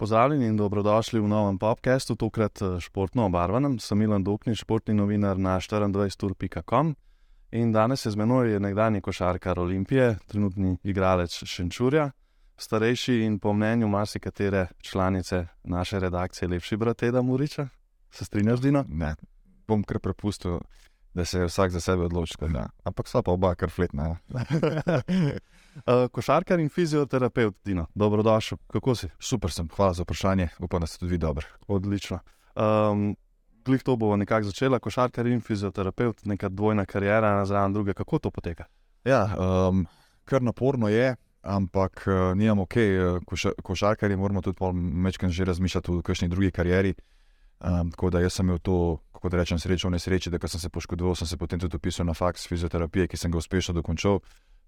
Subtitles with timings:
[0.00, 3.78] Pozdravljeni in dobrodošli v novem podkastu, tokrat eh, športno obarvanem.
[3.78, 6.94] Sem Milan Dokni, športni novinar na 24.com.
[7.52, 12.10] In danes je z menoj nekdanji košarkar Olimpije, trenutni igralec Šenčurja,
[12.56, 17.68] starejši in po mnenju marsikatere članice naše redakcije lepši brat Teda Muriča.
[18.10, 18.84] Se strinjaš, Dino?
[18.88, 19.14] Ne,
[19.68, 20.60] bom kar prepustil,
[21.14, 22.34] da se vsak za sebe odloči.
[22.84, 24.16] Ampak sva pa oba kar fletna.
[25.86, 28.58] Uh, košarkar in fizioterapeut, Dino, dobrodošel.
[28.72, 29.08] Kako si?
[29.18, 31.46] Super sem, hvala za vprašanje, upam, da ste tudi dobro.
[31.68, 32.18] Odlično.
[32.56, 33.16] Um,
[33.64, 37.94] Glej, to bo nekako začela, košarkar in fizioterapeut, neka dvojna karijera, ena zraven druge.
[37.94, 38.64] Kako to poteka?
[39.04, 39.86] Ja, um,
[40.24, 42.74] kar naporno je, ampak uh, nijamo ok,
[43.26, 46.94] koša, košarkari moramo tudi mečkaj že razmišljati o kakšni drugi karieri.
[47.60, 50.60] Um, tako da jaz sem imel to, kako da rečem, srečo v nesreči, da sem
[50.60, 54.20] se poškodoval, sem se potem tudi upisal na faks fizioterapije, ki sem ga uspešno dokončal.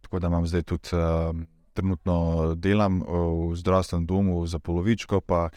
[0.03, 1.37] Tako da imam zdaj tudi uh,
[1.73, 5.49] trenutno delam v zdravstvenem domu za polovičko, pa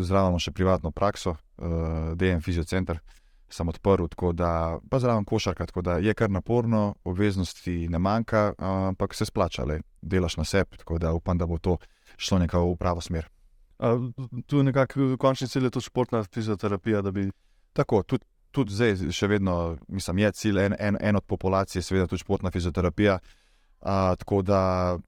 [0.00, 3.00] zraven še privatno prakso, uh, DM Fiziocenter.
[3.48, 8.52] Sem odprl, tako da pa zraven košarka, tako da je kar naporno, obveznosti ne manjka,
[8.58, 11.78] ampak se splača, le delaš na sebi, tako da upam, da bo to
[12.20, 13.30] šlo nekako v pravo smer.
[13.78, 14.10] Uh,
[14.46, 17.02] tu je nekako končni cilj, tudi športna fizioterapija.
[17.08, 17.30] Bi...
[17.72, 22.10] Tako, tudi, tudi zdaj, še vedno, mislim, je cilj en, en, en od populacije, seveda
[22.10, 23.16] tudi športna fizioterapija.
[23.16, 23.47] Uh,
[23.80, 24.98] tako da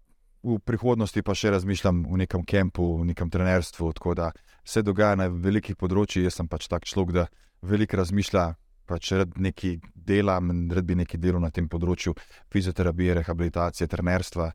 [0.43, 3.93] v prihodnosti pa še razmišljam v nekem kampu, v nekem trenerstvu.
[3.97, 4.31] Tako da
[4.65, 6.25] se dogaja na velikih področjih.
[6.27, 7.25] Jaz sem pač tak človek, da
[7.67, 8.47] veliko razmišlja,
[8.89, 12.17] pač rad nekaj delam, rad bi nekaj delal na tem področju
[12.53, 14.51] fizioterapije, rehabilitacije, trenerstva.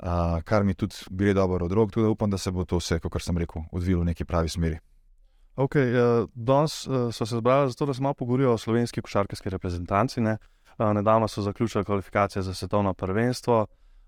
[0.00, 2.96] Uh, kar mi tudi gre dobro od rok, tudi upam, da se bo to vse,
[3.04, 4.78] kot sem rekel, odvilo v neki pravi smeri.
[5.60, 9.52] Okay, uh, danes uh, so se zbrali zato, da se malo pogovorijo o slovenski košarkarski
[9.52, 10.24] reprezentanci.
[10.24, 10.40] Uh,
[10.92, 13.66] nedavno so zaključili kvalifikacije za svetovno prvenstvo.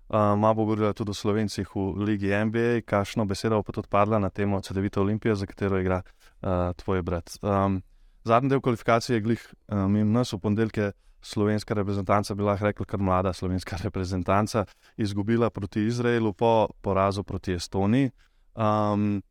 [0.09, 4.19] Uh, malo bo govorila tudi o slovencih v Ligi NBA, kakšno besedo pa tudi padla
[4.19, 6.01] na temo CD-vita Olimpija, za katero igra
[6.41, 7.37] uh, tvoj brat.
[7.41, 7.81] Um,
[8.23, 12.99] zadnji del kvalifikacije je glih, um, in nas v ponedeljke slovenska reprezentanca, bila rekla kar
[12.99, 14.65] mlada slovenska reprezentanca,
[14.97, 18.11] izgubila proti Izraelu po porazu proti Estoniji.
[18.55, 19.23] Um,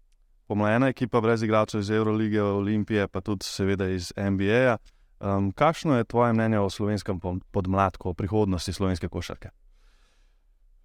[0.47, 4.77] Pomlajena ekipa brez igralcev iz Eurolige, Olimpije, pa tudi seveda iz NBA.
[5.23, 9.49] Um, kakšno je tvoje mnenje o slovenskem podmladku, o prihodnosti slovenske košarke?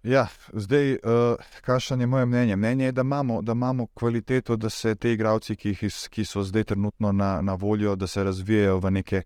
[0.02, 2.56] Ja, zdaj, uh, kakšno je moje mnenje?
[2.56, 5.74] Mnenje je, da imamo, da imamo kvaliteto, da se te igravci, ki,
[6.10, 9.22] ki so zdaj trenutno na, na voljo, da se razvijajo v neke,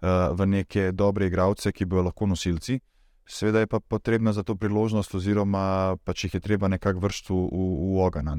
[0.00, 2.78] uh, v neke dobre igravce, ki bodo lahko nosilci.
[3.26, 7.32] Seveda je pa potrebna za to priložnost, oziroma pa če jih je treba nekako vršiti
[7.32, 8.30] v, v, v ogen.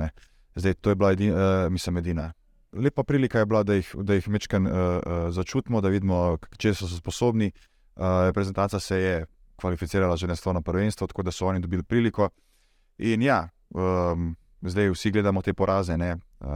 [0.55, 2.31] Zdaj, to je bila edina, uh, mislim, edina.
[2.73, 6.87] Lepa prilika je bila, da jih, jih mečkaj uh, uh, začutimo, da vidimo, če so
[6.89, 7.51] sposobni.
[7.95, 9.25] Uh, reprezentanca se je
[9.55, 12.29] kvalificirala že na prvenstvo, tako da so oni dobili priliko.
[12.97, 15.97] In ja, um, zdaj vsi gledamo te poraze.
[15.97, 16.49] Ne, uh,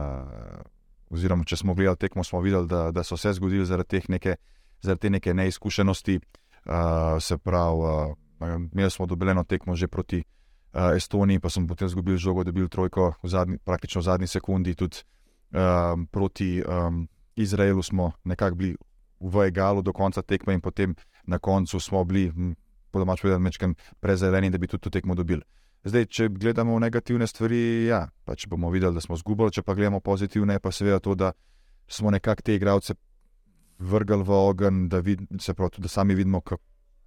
[1.10, 4.36] oziroma, če smo gledali tekmo, smo videli, da, da so se zgodili zaradi, neke,
[4.82, 6.20] zaradi te neke neizkušenosti.
[6.68, 8.14] Uh, se pravi, uh,
[8.72, 10.24] imeli smo dobljeno tekmo že proti
[10.72, 14.74] uh, Estoniji, pa smo potem izgubili žogo, dobili trojko, v zadnji, praktično v zadnji sekundi.
[14.74, 14.96] Tudi
[15.52, 18.76] um, proti um, Izraelu smo nekako bili
[19.20, 20.94] v egalu do konca tekme, in potem
[21.26, 22.52] na koncu smo bili, hm,
[22.90, 25.42] po domač povedano, nekaj prezeleni, da bi tudi to tekmo dobili.
[25.84, 30.00] Zdaj, če gledamo negativne stvari, ja, pač bomo videli, da smo izgubili, če pa gledamo
[30.00, 31.32] pozitivne, pa seveda to, da
[31.88, 32.94] smo nekako te igralce
[33.78, 35.22] vrgli v ogen, da, vid,
[35.56, 36.42] pravi, da sami vidimo,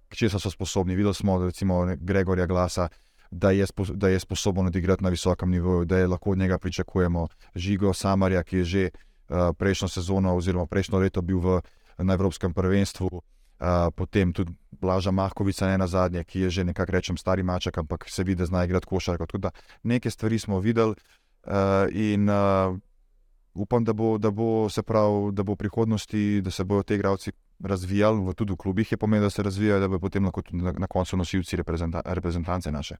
[0.08, 0.96] kje so sposobni.
[0.96, 2.88] Videli smo, recimo, Gregorja Glasa,
[3.32, 6.58] da je, spo, da je sposoben odigrati na visokem nivoju, da je lahko od njega
[6.58, 11.60] pričakujemo žigo Samarja, ki je že uh, prejšnjo sezono oziroma prejšnjo leto bil v,
[11.98, 13.08] na Evropskem prvenstvu.
[13.08, 17.78] Uh, potem tudi Blaža Mahkovica, ne na zadnje, ki je že nekako rečem stari maček,
[17.78, 19.26] ampak se vidi, da zna igrati košarko.
[19.26, 19.50] Tako da
[19.82, 20.94] nekaj stvari smo videli
[21.46, 22.76] uh, in uh,
[23.54, 26.94] upam, da bo, da bo se prav, da bo v prihodnosti, da se bodo te
[26.94, 27.32] igravci
[27.64, 30.72] razvijali, tudi v klubih je pomenilo, da se razvijajo, da bo potem lahko tudi na,
[30.72, 31.56] na koncu nosilci
[32.04, 32.96] reprezentance naše.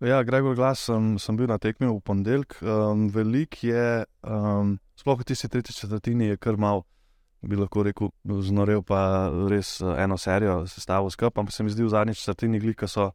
[0.00, 2.56] Ja, Gregor Glas, sem, sem bil na tekmi v ponedeljek.
[2.66, 6.82] Um, velik je, um, sploh v tisti tretji četrtini, je kar mal,
[7.46, 8.10] bi lahko rekel,
[8.42, 11.44] znorel pa res uh, eno serijo sestavil skupaj.
[11.44, 13.12] Ampak se mi zdi v zadnji četrtini, glika so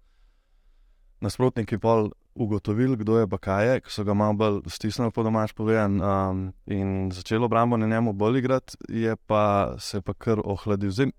[1.19, 5.99] nasprotniki pol ugotovili, kdo je Bakaje, ki so ga malo bolj stisnili po domač povedan
[5.99, 10.95] um, in začelo obrambo na njemu bolj igrati, je pa se pa kar ohladil.
[10.95, 11.11] Zdaj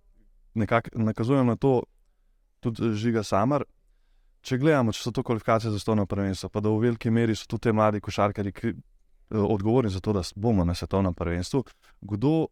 [0.55, 1.83] nekako nakazujem na to
[2.65, 3.69] tudi žiga samar
[4.41, 7.49] če gledamo, če so to kvalifikacije za svetovno prvenstvo, pa da v veliki meri so
[7.49, 8.73] tudi ti mladi košarkari eh,
[9.31, 11.65] odgovorni za to, da bomo na svetovnem prvenstvu,
[12.01, 12.49] kdo,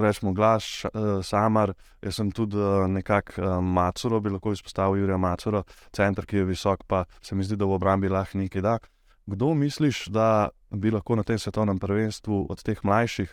[0.00, 5.18] rečemo, glas, uh, samar, jaz sem tudi uh, nekako uh, Macuro, bi lahko izpostavil Jurija
[5.20, 8.78] Macuro, center, ki je visok, pa se mi zdi, da v obrambi lahko nekaj da.
[9.26, 13.30] kdo misliš, da bi lahko na tem svetovnem prvenstvu od teh mlajših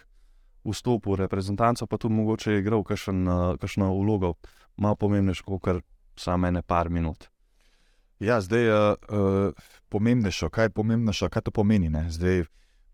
[0.67, 4.33] vstopil v reprezentanco, pa tudi mogoče igral kakšno vlogo,
[4.77, 5.81] malo pomembnejšo, kot
[6.19, 7.27] samo ene par minut.
[8.19, 9.53] Ja, zdaj je uh, uh,
[9.89, 11.91] pomembnejše, kaj je pomembnejše, kaj to pomeni.
[12.09, 12.43] Zdaj,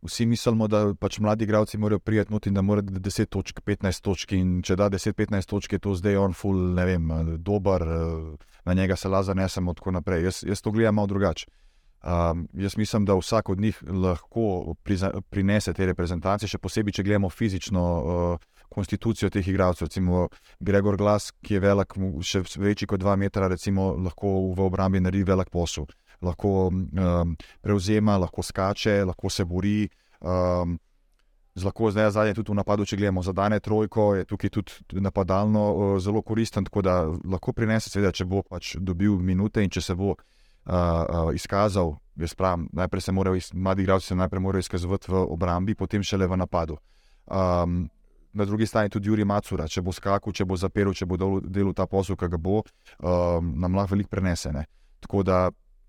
[0.03, 4.01] vsi mislimo, da pač mladi igralci morajo prijeti not in da morajo 10 točk, 15
[4.03, 4.35] točk.
[4.63, 8.95] Če da 10-15 točk, je to zdaj on full, ne vem, dober, uh, na njega
[8.95, 10.23] se laza nesem in tako naprej.
[10.23, 11.47] Jaz, jaz to gledam malo drugače.
[12.03, 17.03] Um, jaz mislim, da vsak od njih lahko priza, prinese te reprezentacije, še posebej, če
[17.03, 19.87] gledamo fizično uh, konstitucijo teh igralcev.
[19.87, 20.27] Recimo
[20.59, 25.25] Gregor Glas, ki je velik, še večji kot 2 metra, recimo, lahko v obrambi naredi
[25.27, 25.85] velik posel.
[26.23, 29.83] Lahko um, prevzema, lahko skače, lahko se bori.
[30.21, 30.79] Um,
[31.55, 35.65] Zlahko zdaj zadnje tudi v napadu, če gledamo za dane trojko, je tukaj tudi napadalno
[35.69, 39.83] uh, zelo koristen, tako da lahko prinese, seveda, če bo pač dobil minute in če
[39.85, 40.17] se bo uh,
[40.65, 41.93] uh, izkazal.
[42.17, 46.25] Jaz pravim, najprej se morajo, mladi igralci se najprej morajo izkazovati v obrambi, potem šele
[46.29, 46.79] v napadu.
[47.29, 47.85] Um,
[48.33, 51.74] na drugi strani tudi Juri Macura, če bo skakal, če bo zapiral, če bo delal
[51.77, 52.62] ta posel, ki ga bo,
[53.00, 54.51] um, nam lahko veliko prenese.
[54.53, 54.65] Ne?
[55.03, 55.44] Tako da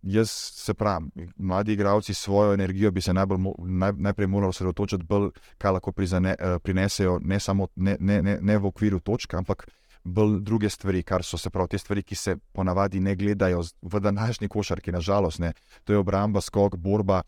[0.05, 5.31] jaz se pravim, mladi igravci svojo energijo bi se najbolj, naj, najprej morali osredotočiti bolj,
[5.59, 9.67] kaj lahko prizane, uh, prinesejo, ne samo ne, ne, ne, ne v okviru točk, ampak.
[10.05, 14.01] Bolj druge stvari, kar so se pravi, te stvari, ki se ponavadi ne gledajo v
[14.05, 15.55] današnji košarki, nažalost, ne.
[15.85, 17.23] to je obramba, skok, borba,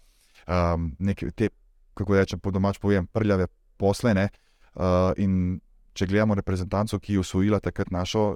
[0.45, 1.49] um, neke, te,
[1.97, 3.47] kako rečem, po domač povem, prljave
[3.81, 4.13] posle.
[4.13, 4.29] Uh,
[4.77, 5.57] Uh, in
[5.97, 8.35] če gledamo reprezentanco, ki je usvojila takrat našo,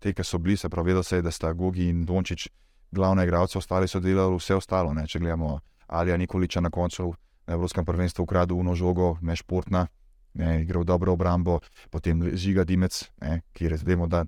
[0.00, 2.48] te, ki so bili, se pravi, da se je, da sta Gogi in Dončić
[2.96, 4.94] glavne igralce, ostali so delali vse ostalo.
[4.94, 5.06] Ne?
[5.06, 7.12] Če gledamo Alija Nikoliča na koncu
[7.46, 9.86] na Evropskem prvenstvu, ukradel uno žogo, ne športna,
[10.34, 14.24] ne, igral dobro obrambo, potem žiga Dimec, ne, ki je vemo, da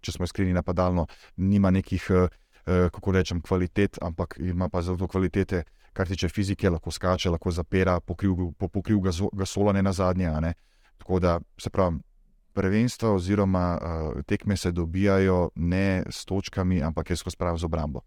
[0.00, 1.06] če smo iskreni napadalno,
[1.36, 2.28] nima nekih, uh,
[2.66, 5.64] kako rečem, kvalitet, ampak ima pa zelo kvalitete.
[5.96, 9.94] Kar tiče fizike, lahko skače, lahko zapira, pokril, po, pokril ga, ga sola, ne na
[9.96, 10.28] zadnje.
[10.44, 10.52] Ne?
[10.98, 11.98] Tako da se pravi,
[12.56, 18.00] prvenstva oziroma uh, tekme se dobijajo ne s točkami, ampak je skozi prav z obrambo.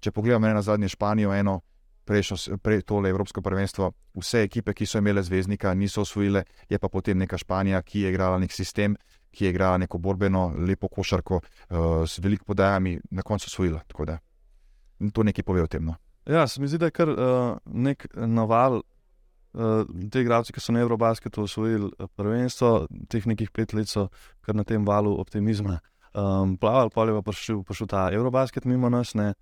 [0.00, 1.60] Če pogledamo na zadnje Španijo, eno
[2.08, 6.88] prejšnjo, prej tole Evropsko prvenstvo, vse ekipe, ki so imele zvezdnika, niso osvojile, je pa
[6.88, 8.96] potem neka Španija, ki je igrala nek sistem,
[9.30, 11.78] ki je igrala neko borbeno, lepo košarko uh,
[12.08, 13.82] s velikimi podajami, na koncu osvojila.
[15.12, 15.84] To nekaj pove o tem.
[15.84, 15.98] No.
[16.26, 18.80] Ja, se mi zdi, da je kar uh, nek naval
[19.52, 24.08] te igralce, ki so na Eurobasketu osvojili eh, prvenstvo, teh nekih pet let so
[24.44, 25.80] kar na tem valu optimizma.
[26.14, 29.34] Um, plaval, pa je pa prišel, prišel ta Eurobasket mimo nas, ne.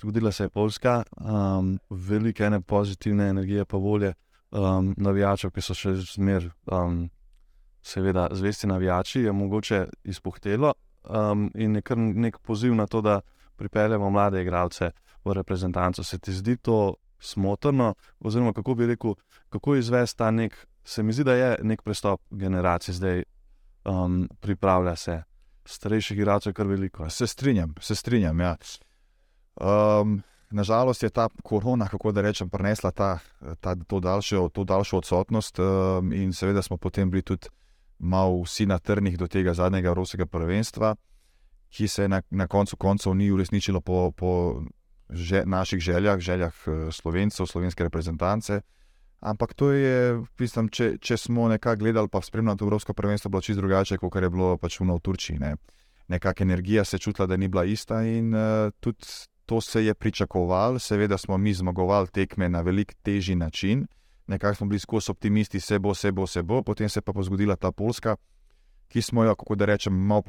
[0.00, 4.14] zgodila se je Poljska, um, velike ene pozitivne energije, pa volje
[4.50, 7.10] um, navijačev, ki so še zmer, um,
[7.82, 10.72] seveda, zvesti navijači, je mogoče izpuhtelo
[11.04, 13.20] um, in je kar nek poziv na to, da
[13.56, 14.90] pripeljemo mlade igralce
[15.24, 16.02] v reprezentanco.
[16.04, 19.14] Se ti zdi to smotrno, oziroma kako bi rekel,
[19.48, 23.22] kako izvesti ta nek, se mi zdi, da je nek prestop generacije zdaj,
[23.84, 25.22] um, pripravlja se
[25.64, 27.10] starejših igralcev, kar veliko.
[27.10, 28.40] Se strinjam, se strinjam.
[28.40, 28.56] Ja.
[29.56, 33.18] Um, nažalost je ta korona, kako da rečem, prenesla ta,
[33.60, 37.48] ta, to, daljšo, to daljšo odsotnost, um, in seveda smo potem bili tudi
[37.98, 40.96] malo vsi na trnih do tega zadnjega evropskega prvenstva.
[41.72, 44.62] Ki se na, na koncu koncev ni uresničilo po, po
[45.12, 48.60] že, naših željah, željah eh, slovencev, slovenske reprezentance.
[49.20, 53.40] Ampak to je, mislim, če, če smo nekako gledali, pa spremljali to Evropsko prvenstvo, bilo
[53.40, 55.38] čisto drugače, kot je bilo pač v Turčiji.
[55.38, 55.54] Ne.
[56.08, 59.06] Nekakšna energija se je čutila, da ni bila ista in uh, tudi
[59.46, 60.78] to se je pričakovalo.
[60.78, 63.86] Seveda smo mi zmagovali tekme na velik težji način,
[64.26, 67.22] nekako smo bili skozi optimisti, se bo, se bo, se bo, potem se pa je
[67.22, 68.16] zgodila ta Poljska,
[68.88, 70.22] ki smo jo, kako da rečem, malo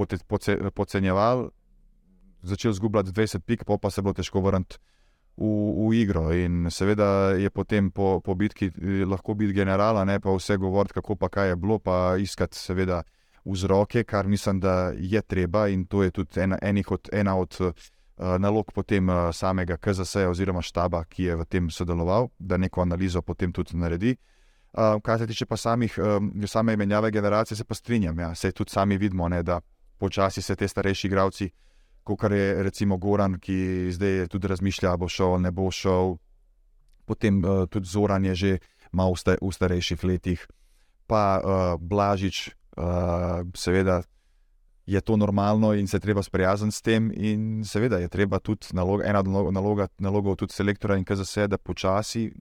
[0.74, 1.50] podcenjevali,
[2.44, 4.78] začel zgubljati 20 pik, pa, se bo težko vrniti
[5.38, 5.48] v,
[5.90, 6.28] v igro.
[6.36, 10.94] In seveda je potem po, po bitki eh, lahko biti generala, ne pa vse govoriti,
[11.00, 13.04] kako pa kaj je bilo, pa iskati seveda
[13.46, 16.58] vzroke, kar mislim, da je treba in to je tudi ena,
[16.88, 17.74] od, ena od uh,
[18.40, 23.22] nalog potem uh, samega KZS-ja oziroma štaba, ki je v tem sodeloval, da neko analizo
[23.22, 24.16] potem tudi naredi.
[24.74, 28.52] Uh, kar se tiče pa samih, um, same menjave generacije, se pa strinjam, ja, se
[28.52, 29.60] tudi sami vidimo, ne, da
[29.98, 31.73] počasi se te starejši igravci uh,
[32.04, 36.18] kot je recimo Goran, ki zdaj tudi razmišlja, bo šel, ne bo šel.
[37.06, 38.52] Potem uh, tudi Zoran je že
[38.92, 40.48] malo v, v starejših letih,
[41.08, 44.04] pa uh, Blažič, uh, seveda
[44.86, 47.12] je to normalno in se treba sprijazniti s tem.
[47.16, 51.58] In seveda je treba tudi naloga, ena od naloga, nalogov tudi selektora in KZS, da
[51.58, 52.32] počasi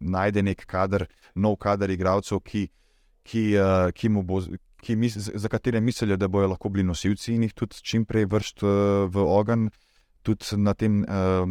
[0.00, 2.68] najde nek kader, nov kader igralcev, ki,
[3.22, 4.40] ki, uh, ki mu bo
[4.92, 8.66] mis, za katere mislijo, da bodo lahko bili nosilci in jih tudi čim prej vršiti
[8.66, 9.70] uh, v ogen,
[10.22, 11.48] tudi na tem uh,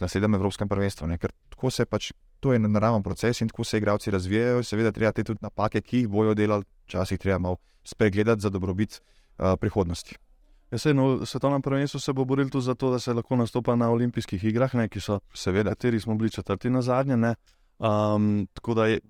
[0.00, 1.06] na sedem Evropskem prvenstvu.
[1.06, 1.18] Ne?
[1.18, 4.62] Ker tako se pač, to je naraven proces in tako se igravci razvijajo.
[4.66, 9.00] Seveda, treba te tudi napake, ki jih bojo delali, včasih treba malo spregledati za dobrobit
[9.00, 10.16] uh, prihodnosti.
[10.72, 13.76] Ja, se, no, svetovnem prvenstvu se bo boril tudi za to, da se lahko nastopa
[13.76, 17.34] na olimpijskih igrah, ne, ki so, seveda, kateri smo bili četrti na zadnje.
[17.78, 19.00] Um, tako da je,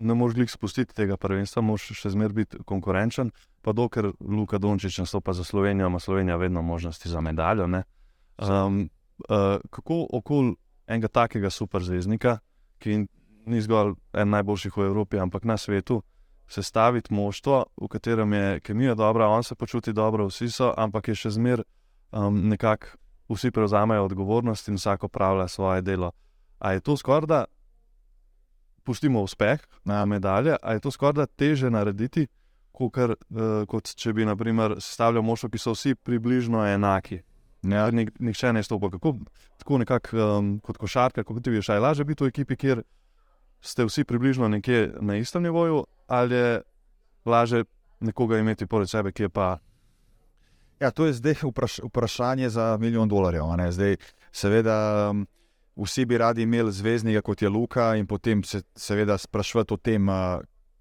[0.00, 3.30] ne moreš jih spustiti tega prvenstva, moraš še zmeraj biti konkurenčen.
[3.62, 7.64] Pa dokler Luka Dončić nastopa za Slovenijo, ima Slovenija vedno možnosti za medaljo.
[7.64, 8.88] Um,
[9.28, 10.54] uh, kako okoli
[10.86, 12.38] enega takega superzvezdnika,
[12.78, 13.04] ki
[13.46, 16.02] ni zgolj en najboljših v Evropi, ampak na svetu,
[16.48, 21.14] sestaviti moštvo, v katerem je kemija dobra, on se počuti dobro, vsi so, ampak je
[21.14, 21.64] še zmeraj
[22.12, 22.96] um, nekako,
[23.30, 26.10] vsi prevzamejo odgovornost in vsak opravlja svoje delo.
[26.58, 27.44] A je to skoraj da,
[28.90, 32.26] pustimo uspeh na medalje, a je to skoraj teže narediti,
[32.74, 37.20] kukar, uh, kot če bi, naprimer, sestavljal moštvo, ki so vsi približno enaki.
[37.62, 37.86] Ja.
[37.92, 38.90] Nik, nihče ne stopa.
[38.90, 39.14] Kako,
[39.60, 42.82] tako nekako um, kot košarka, kako ti je še lažje biti v ekipi, kjer
[43.60, 46.62] ste vsi približno nekje na istem nivoju, ali je
[47.28, 47.64] lažje
[48.00, 49.58] nekoga imeti poleg sebe, ki je pa.
[50.80, 53.52] Ja, to je zdaj vpraš vprašanje za milijon dolarjev.
[53.76, 54.00] Zdaj,
[54.32, 54.78] seveda,
[55.12, 55.26] um,
[55.82, 60.08] vsi bi radi imeli zvezdnika kot je Luka, in potem se seveda sprašvati o tem,
[60.08, 60.40] uh,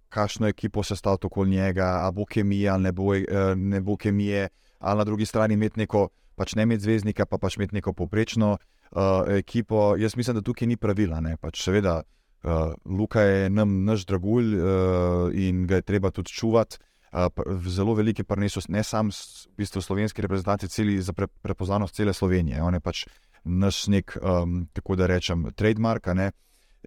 [0.09, 3.97] kakšno ekipo se stavlja okoli njega, ali bo kemija, ali ne bo, uh, ne bo
[3.97, 7.93] kemije, ali na drugi strani imeti neko pač ne imeti zvezdnika, pa pač imeti neko
[7.93, 9.95] poprečno uh, ekipo.
[9.99, 11.19] Jaz mislim, da tukaj ni pravila.
[11.41, 11.99] Pač seveda,
[12.43, 16.79] uh, Luka je nam naš dragulj uh, in ga je treba tudi čuvati.
[17.09, 17.25] Uh,
[17.65, 22.61] zelo velike prneso, ne samo v bistvu slovenski reprezentanci, celi za pre, prepoznavnost cele Slovenije.
[22.61, 23.07] On je pač
[23.43, 26.07] naš nek, um, tako da rečem, trademark,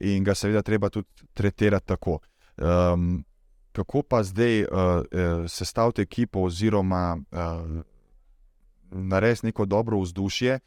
[0.00, 2.18] in ga seveda treba tudi tretirati tako.
[2.56, 3.24] Um,
[3.72, 5.04] kako pa zdaj uh, uh,
[5.48, 7.82] sestaviti ekipo, oziroma uh,
[8.90, 10.58] narediti neko dobro vzdušje,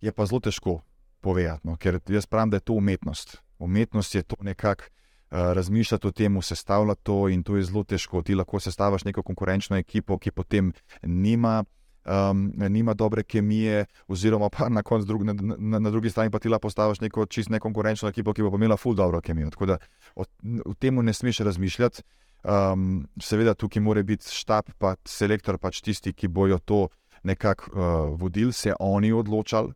[0.00, 0.80] je pa zelo težko
[1.20, 1.66] povedati.
[1.66, 1.76] No?
[1.76, 3.36] Ker jaz pravim, da je to umetnost.
[3.58, 8.22] Umetnost je to nekako uh, razmišljati o tem, sestavljati to in to je zelo težko.
[8.22, 11.64] Ti lahko sestavljaš neko konkurenčno ekipo, ki potem nima.
[12.04, 16.48] Um, nima dobre kemije, oziroma pa na, drug, na, na, na drugi strani pa ti
[16.48, 19.50] lahko postaviš neko čisto nekonkurenčno ekipo, ki bo imela ful dobro kemijo.
[19.50, 19.78] Tako da
[20.14, 20.24] o,
[20.64, 22.02] o tem ne smeš razmišljati.
[22.42, 26.88] Um, seveda tukaj mora biti štab, pa selektor, pač tisti, ki bojo to
[27.22, 29.72] nekako uh, vodili, se oni odločali,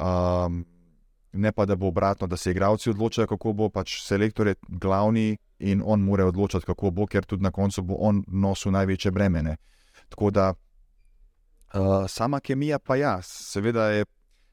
[0.00, 0.64] um,
[1.32, 5.36] ne pa da bo obratno, da se igravci odločajo, kako bo pač selektor je glavni
[5.58, 9.56] in on mora odločati, kako bo, ker tudi na koncu bo on nosil največje bremene.
[10.08, 10.52] Tako da
[11.74, 14.04] uh, sama kemija, pa ja, seveda je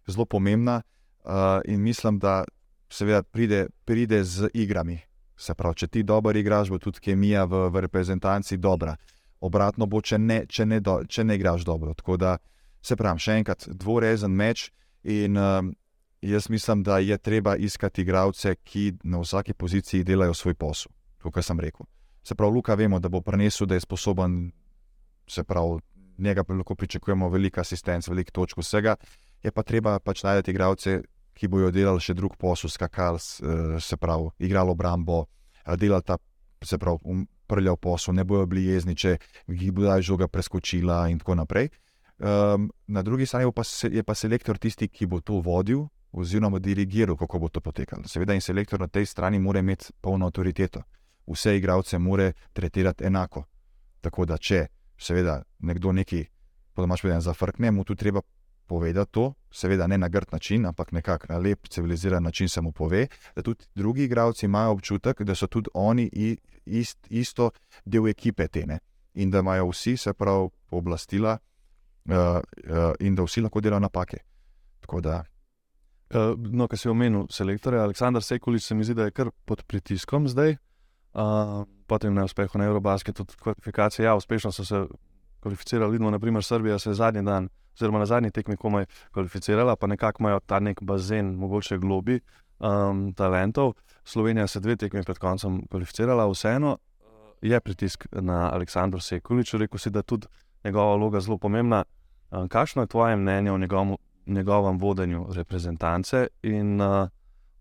[0.08, 1.32] zelo pomembna uh,
[1.66, 2.44] in mislim, da
[2.90, 5.00] seveda pride, pride z igrami.
[5.38, 8.98] Se pravi, če ti dobro igraš, bo tudi kemija v, v reprezentanci dobra
[9.42, 11.96] obratno bo, če ne, če ne, do, če ne igraš dobro.
[11.98, 12.36] Tako da
[12.86, 14.70] se pravi, še enkrat, dvorezen meč.
[15.10, 15.74] In um,
[16.22, 20.94] jaz mislim, da je treba iskati igralce, ki na vsaki poziciji delajo svoj posel.
[21.22, 21.90] To, kar sem rekel.
[22.26, 24.44] Se pravi, Luka, vemo, da bo prenesel, da je sposoben,
[25.30, 25.82] se pravi,
[26.22, 28.96] njega lahko pričakujemo veliko asistenc, veliko točk vsega.
[29.44, 31.02] Je pa treba pač najti igralce,
[31.34, 33.20] ki bodo delali še drug posel, skakali,
[33.82, 35.26] se pravi, igrali obrambo,
[35.78, 36.18] delali ta,
[36.64, 41.08] se pravi, um, prljal posel, ne bojo bili jezni, če jih bo daj žoga preskočila
[41.12, 41.72] in tako naprej.
[42.22, 46.60] Um, na drugi strani pa se, je pa selektor tisti, ki bo to vodil oziroma
[46.60, 48.08] dirigiral, kako bo to potekalo.
[48.08, 50.84] Seveda in selektor na tej strani mora imeti polno avtoriteto.
[51.28, 53.46] Vse igralce mora tretirati enako.
[54.02, 54.68] Tako da, če
[55.02, 56.26] seveda nekdo neki,
[56.74, 58.22] pa da imaš povedano, zafrkne, mu tu treba
[58.68, 62.72] povedati to, seveda ne na grd način, ampak nekako na lep, civiliziran način se mu
[62.72, 66.10] pove, da tudi drugi igralci imajo občutek, da so tudi oni
[66.66, 67.52] ist, isto
[67.86, 68.80] del ekipe tene
[69.14, 71.38] in da imajo vsi, se pravi, pooblastila
[72.06, 74.18] uh, uh, in da vsi lahko delajo napake.
[75.02, 75.24] Da,
[76.16, 79.64] uh, no, kar si omenil, selektor Aleksandr Sekulič, se mi zdi, da je kar pod
[79.68, 80.56] pritiskom zdaj.
[81.14, 84.86] Uh, potem na uspehu na Eurobasketu, tudi kvalifikacije, ja, uspešno so se
[85.40, 85.92] kvalificirali.
[85.92, 90.24] Vidimo, naprimer, Srbija se je zadnji dan oziroma na zadnji tekmi komaj kvalificirala, pa nekako
[90.24, 92.20] imajo ta nek bazen, mogoče globi
[92.60, 93.74] um, talentov.
[94.04, 97.08] Slovenija se dve tekmi pred koncem kvalificirala, vseeno uh,
[97.42, 100.28] je pritisk na Aleksandru Sekuliču, rekel si, da je tudi
[100.64, 101.84] njegova vloga zelo pomembna.
[102.32, 107.08] Um, kakšno je tvoje mnenje o njegovem, njegovem vodenju reprezentance in uh,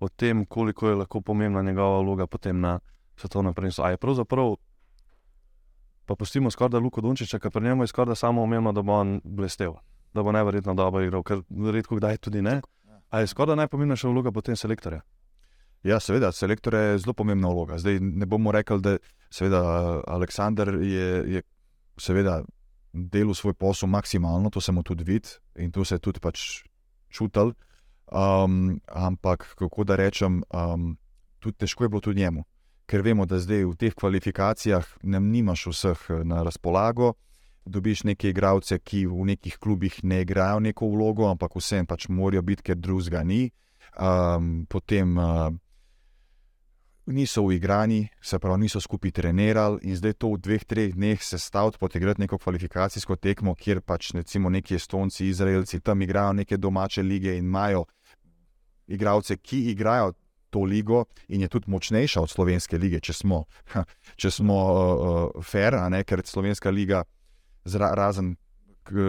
[0.01, 2.79] o tem, koliko je lahko pomembna njegova vloga potem na
[3.21, 3.85] svetovnem prvenstvu?
[3.85, 4.57] Ali je pravzaprav
[6.07, 8.83] pa pustimo skoraj da Luko Dunčiča, ker pri njemu je skoraj da samo umevno, da
[8.83, 9.77] bo on blestev
[10.15, 12.61] da bo najverjetno dobro igral, ker redko kdaj tudi ne.
[13.11, 15.01] Ali je skoraj najpomembnejša vloga potem selektorja?
[15.83, 17.79] Ja, seveda, selektor je zelo pomembna vloga.
[17.79, 18.97] Zdaj ne bomo rekli, da
[19.31, 19.63] seveda,
[20.07, 21.43] Aleksandr je, je
[21.99, 22.43] seveda,
[22.93, 26.63] delal svoj posel maksimalno, to se mu tudi vidi in to se je tudi pač
[27.09, 27.55] čutil.
[28.11, 30.97] Um, ampak, kako da rečem, um,
[31.39, 32.45] tudi težko je bilo tudi njemu,
[32.91, 37.15] ker vemo, da zdaj v teh kvalifikacijah ne nimaš vseh eh, na razpolago.
[37.71, 42.43] Dobiš neke igralce, ki v nekih klubih ne igrajo neko vlogo, ampak vsem pač morajo
[42.43, 43.51] biti, ker drugega ni.
[44.01, 45.51] Um, potem uh,
[47.07, 51.39] niso uigrani, se pravi, niso skupaj trenirali in zdaj to v dveh, treh dneh se
[51.39, 57.03] staviti, potegrati neko kvalifikacijsko tekmo, kjer pač recimo neki Estonci, Izraelci tam igrajo neke domače
[57.03, 57.85] lige in imajo
[58.87, 60.15] igralce, ki igrajo
[60.51, 63.45] to ligo in je tudi močnejša od slovenske lige, če smo,
[64.21, 67.05] če smo uh, fair, ne, ker slovenska liga,
[67.65, 68.35] zra, razen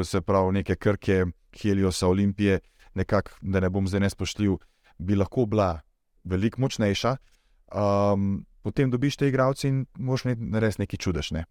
[0.04, 1.26] se pravi neke krke,
[1.62, 2.60] Heliosa, Olimpije,
[2.94, 4.58] nekako, da ne bom zdaj nespoštljiv,
[4.98, 5.82] bi lahko bila
[6.24, 7.16] veliko močnejša.
[7.72, 11.46] Um, potem dobiš te igralce in moš narediti nekaj čudežne.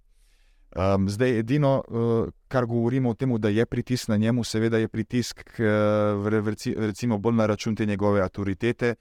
[0.70, 4.88] Um, zdaj, edino, uh, kar govorimo o tem, da je pritisk na njemu, seveda je
[4.88, 6.28] pritisk, uh,
[6.76, 8.94] recimo, bolj na račun te njegove avtoritete,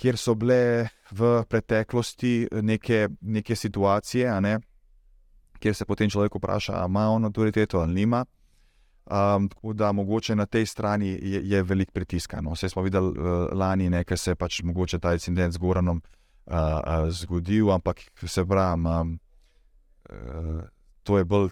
[0.00, 4.58] kjer so bile v preteklosti neke, neke situacije, ne,
[5.60, 8.24] kjer se potem človek vpraša, ali ima on avtoriteto ali nima.
[9.10, 12.34] Um, tako da mogoče na tej strani je, je velik pritisk.
[12.42, 12.52] No.
[12.54, 16.54] Vse smo videli uh, lani, ker se je pač mogoče ta incident z Goranom uh,
[16.54, 19.18] uh, zgodil, ampak se pravi, um,
[20.10, 20.62] uh,
[21.02, 21.50] to je bolj.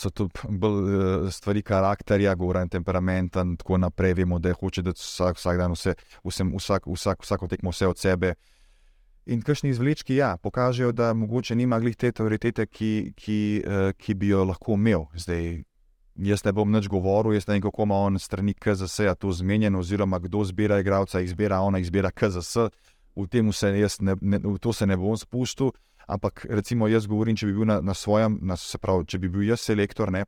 [0.00, 4.14] So to bolj stvari karakterja, govorim temperamenta in tako naprej.
[4.22, 7.98] Vemo, da hoče, da vsak, vsak dan vse, vsem, vsak, vsak, vsako tekmo vse od
[8.00, 8.34] sebe.
[9.26, 13.40] In kakšni izvlečki, ja, pokažejo, da mogoče nima glih te avtoritete, ki, ki,
[14.00, 15.04] ki bi jo lahko imel.
[15.14, 15.60] Zdaj,
[16.30, 19.84] jaz ne bom nič govoril, jaz ne vem, kako ima on strani KZS-a to zmenjeno,
[19.84, 22.70] oziroma kdo zbira igralca, izbira ona, izbira KZS.
[23.20, 25.74] V, se ne, ne, v to se ne bom spuščal,
[26.10, 29.30] ampak recimo jaz govorim, če bi bil na, na svojem, na, se pravi, če bi
[29.32, 30.24] bil jaz selektor, ne,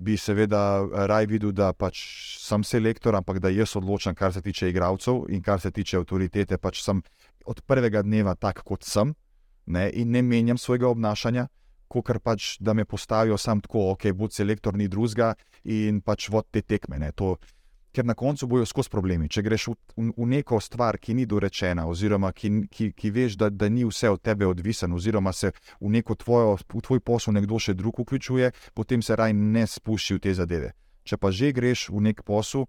[0.00, 0.62] bi seveda
[1.10, 2.00] raj videl, da pač
[2.40, 6.56] sem selektor, ampak da jaz odločam, kar se tiče igralcev in kar se tiče avtoritete.
[6.58, 7.02] Pač sem
[7.44, 9.12] od prvega dneva tak, kot sem
[9.66, 11.48] ne, in ne menjam svojega obnašanja
[11.90, 15.34] kot pač, da me postavijo samo tako, ok, bo selektor ni drugega
[15.64, 17.00] in pač vod te tekme.
[17.18, 17.34] To,
[17.92, 19.28] ker na koncu bojo skozi problemi.
[19.28, 23.36] Če greš v, v, v neko stvar, ki ni dorečena, oziroma ki, ki, ki veš,
[23.40, 27.34] da, da ni vse od tebe odvisen, oziroma se v neko tvojo, v tvoj posel
[27.34, 30.72] nekdo še drug vključuje, potem se raj ne spušči v te zadeve.
[31.04, 32.68] Če pa že greš v nek posel,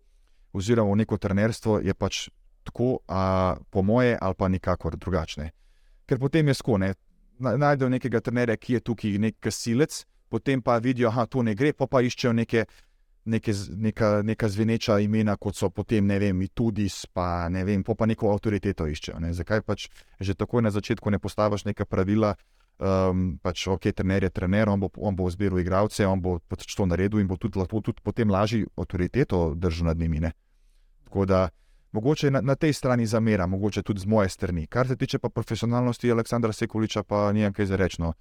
[0.54, 2.28] oziroma v neko trenerstvo, je pač
[2.66, 5.52] tako, a, po moje, ali pa nikakor drugačne.
[6.06, 6.94] Ker potem je skone,
[7.40, 11.74] najdejo nekega trenerja, ki je tukaj nek silec, potem pa vidijo, da to ne gre,
[11.74, 12.66] pa, pa iščejo neke,
[13.26, 17.96] neke, neka, neka zveneča imena, kot so potem, ne vem, tudi spa, ne vem, pa,
[17.96, 19.20] pa neko avtoriteto iščejo.
[19.22, 19.34] Ne.
[19.34, 19.88] Zakaj pač
[20.20, 22.36] že takoj na začetku ne postaviš neka pravila?
[22.82, 26.66] Um, pač, ok, trener je trener, on bo, on bo zbiral igralce, on bo pač
[26.66, 30.24] to naredil in bo tudi, lahko tudi potem lažje avtoriteto držal nad njimi.
[30.24, 30.32] Ne.
[31.06, 31.44] Tako da,
[31.94, 34.66] mogoče na, na tej strani zamera, mogoče tudi z moje strani.
[34.66, 38.16] Kar se tiče pa profesionalnosti Aleksandra Sekuliča, pa ni kaj zarečno.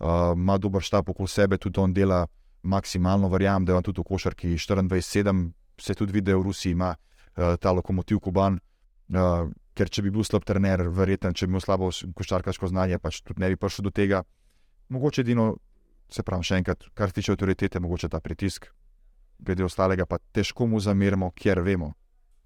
[0.00, 2.24] Uh, ima dober štab okoli sebe, tudi on dela
[2.62, 6.94] maksimalno, verjamem, da on tudi v košarki 24-7, se tudi vidi, da v Rusiji ima
[6.94, 8.60] uh, ta lokomotiv Kuban.
[9.10, 13.22] Uh, ker če bi bil slab trener, verjetno, če bi imel slabo košarkaško znanje, pač
[13.24, 14.22] tudi ne bi prišel do tega.
[14.92, 15.54] Mogoče edino,
[16.10, 18.68] se pravi, še enkrat, kar se tiče avtoritete, mogoče ta pritisk,
[19.40, 21.94] glede ostalega pa težko mu zamerimo, ker vemo,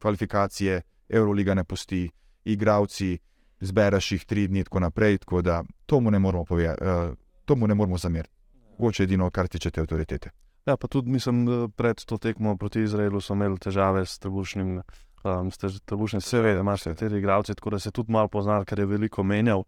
[0.05, 0.83] kvalifikacije,
[1.14, 2.07] Euroliga ne pusti,
[2.48, 3.16] igravci,
[3.64, 5.18] zbereš jih tri dni tako naprej.
[5.24, 8.34] Tako da to mu ne moramo povedati, uh, to mu ne moramo zameriti.
[8.78, 10.30] Mogoče edino, kar tiče te avtoritete.
[10.66, 11.44] Ja, pa tudi mislim,
[11.76, 14.80] pred to tekmo proti Izraelu so imeli težave s trebušnim.
[15.24, 18.78] Um, ste že trebušni, seveda, imaš nekateri igravci, tako da se tudi malo poznaš, ker
[18.78, 19.62] je veliko menjal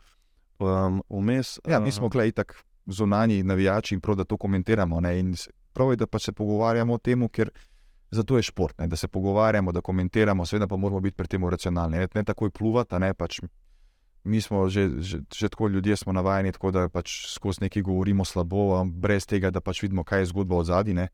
[0.58, 1.58] um, vmes.
[1.68, 5.00] Ja, mi smo klej tako zunani navijači in prav, da to komentiramo.
[5.72, 7.50] Prav je, da pa se pogovarjamo o tem, ker
[8.10, 11.48] Zato je šport, ne, da se pogovarjamo, da komentiramo, seveda pa moramo biti pri tem
[11.48, 11.98] racionalni.
[11.98, 13.40] Ne, ne takoj pluvati, ne pač.
[14.26, 18.24] Mi smo že, že, že tako ljudje, smo navajeni, tako da pač skozi nekaj govorimo
[18.26, 21.06] slabo, brez tega, da pač vidimo, kaj je zgodba od zadaj.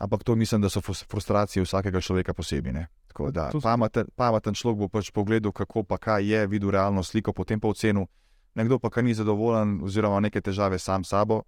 [0.00, 2.86] Ampak to mislim, da so frustracije vsakega človeka posebej.
[3.32, 7.60] Da pameten, pameten človek bo pač pogledal, kako pa kaj je, videl realno sliko, potem
[7.60, 8.08] pa ocenil.
[8.56, 11.42] Nekdo pa, ki ni zadovoljen, oziroma neke težave sam s sabo,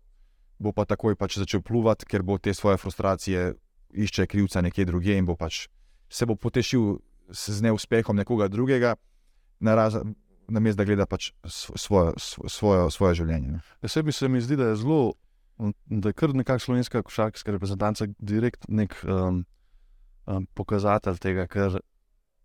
[0.61, 3.55] bo pa takoj pač začel pluvati, ker bo te svoje frustracije
[3.92, 5.66] išče krivca nekje drugje in bo pač
[6.12, 7.00] se bo potešil
[7.33, 8.96] z neuspehom nekoga drugega,
[9.61, 9.88] na
[10.48, 12.12] mestu, da gleda pač svojo,
[12.48, 13.61] svojo, svoje življenje.
[13.87, 15.14] Sebi se mi zdi, da je zelo,
[15.87, 19.44] da je kar nekakšna slovenska košarkarska reprezentanca, direkt nek um,
[20.26, 21.78] um, pokazatelj tega, ker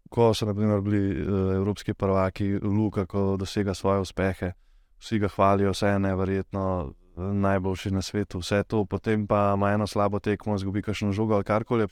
[0.09, 4.53] ko so naprimer, bili uh, evropski prvaki, Luka, ko dosega svoje uspehe,
[5.01, 9.87] vsi ga hvalijo, vse je neverjetno najboljši na svetu, vse to, potem pa ima eno
[9.87, 11.87] slabo tekmo, izgubi kakšno žogo ali karkoli.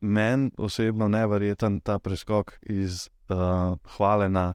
[0.00, 4.54] Meni osebno nevreten ta preskok iz uh, hvale na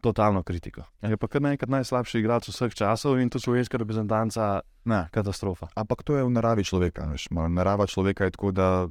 [0.00, 0.82] totalno kritiko.
[1.02, 5.08] Je pa kar nekaj najslabših igralcev vseh časov in to slovenska reprezentanca Ne.
[5.12, 5.68] katastrofa.
[5.76, 7.04] Ampak to je v naravi človeka.
[7.12, 7.28] Veš.
[7.30, 8.88] Narava človeka je tako, da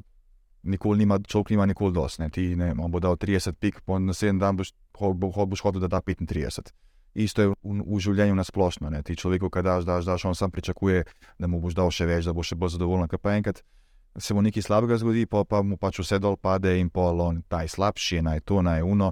[0.64, 2.22] nikoli nima, človek nima nikoli dosti.
[2.22, 2.30] ne.
[2.30, 5.82] Ti ne, bo dal 30 pik, po naslednji dan boš, ho, bo, ho, boš hodil,
[5.82, 6.72] da da 35.
[7.16, 8.90] Isto je v, v življenju na splošno.
[8.90, 9.02] Ne.
[9.04, 11.04] Ti človeku, kaj daš, daš, daš, on sam pričakuje,
[11.40, 13.10] da mu boš dal še več, da bo še bolj zadovoljen.
[13.10, 13.64] Ker pa enkrat
[14.18, 17.42] se mu nekaj slabega zgodi, pa, pa mu pač vse dol pade in pol on,
[17.50, 19.12] taj slabši, naj to, naj uno.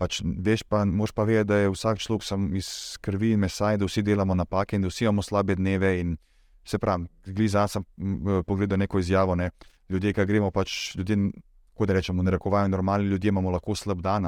[0.00, 2.24] Pač, veš pa, moš pa vedeti, da je vsak človek
[2.56, 5.98] iz krvi in mesa, in da vsi delamo napake in da vsi imamo slabe dneve.
[6.00, 6.16] In,
[6.64, 7.84] se pravi, glizal sem
[8.46, 9.34] pogledal neko izjavo.
[9.34, 9.50] Ne.
[9.88, 11.16] Ljudje, ki gremo, pač ljudje,
[11.72, 14.26] kako da rečemo, ne rekovajo, normalni ljudje imamo lahko slab dan.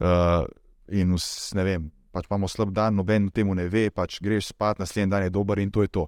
[0.00, 0.46] Uh,
[0.88, 4.54] in vs, ne vem, pač imamo slab dan, noben o tem ne ve, pač greš
[4.54, 6.06] spat, naslednji dan je dober in to je to.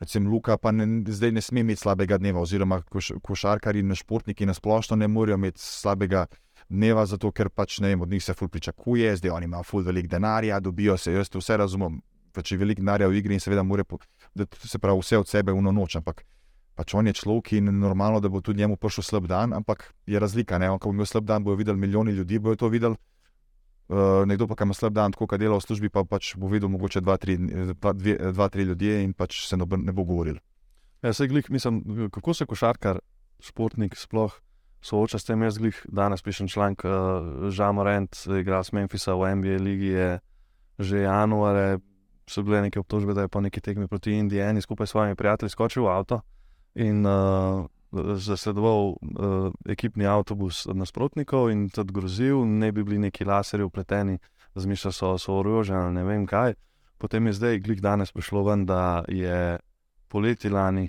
[0.00, 4.46] Recimo, Luka pa ne, zdaj ne sme imeti slabega dneva, oziroma koš, košarkari in športniki
[4.48, 6.49] na splošno ne morejo imeti slabega dneva,
[7.06, 10.06] zato ker pač ne vem, od njih se ful pričakuje, zdaj oni imajo ful velik
[10.06, 12.00] denarja, dobijo se, jaz to vse razumem.
[12.32, 13.84] Pač je velik denarja v igri in seveda mora,
[14.34, 16.24] da se pravi vse od sebe v noč, ampak
[16.76, 20.18] pač on je človek in normalno, da bo tudi njemu prišel slab dan, ampak je
[20.18, 20.58] razlika.
[20.58, 20.70] Ne?
[20.70, 22.96] On, ko bo imel slab dan, bojo videli milijoni ljudi, bojo to videli.
[23.90, 26.46] Uh, nekdo pa, ki ima slab dan, tako kot dela v službi, pa pač bo
[26.46, 27.34] videl mogoče dva, tri,
[27.74, 30.38] dva, dve, dva, tri ljudje in pač se ne bo govoril.
[31.02, 31.82] Ja, saj glih, mislim,
[32.14, 33.00] kako se košarkar,
[33.42, 34.38] športnik sploh
[34.82, 35.42] sooča s tem.
[35.42, 40.18] Jaz glih danes pišem članek, uh, Žan Morent, igra s Memphisa v NBA ligi, je
[40.80, 41.78] že januarja,
[42.30, 45.50] so bile neke obtožbe, da je po neki tekmi proti Indiji skupaj s svojimi prijatelji
[45.50, 46.20] skočil v avto
[46.74, 47.66] in uh,
[48.16, 54.18] zasledoval uh, ekipni avtobus nasprotnikov in tudi grozil, ne bi bili neki laserji upleteni,
[54.54, 56.54] zmišljali so, so orožje ali ne vem kaj.
[56.98, 59.58] Potem je zdaj, glih danes prišlo ven, da je
[60.08, 60.88] poleti lani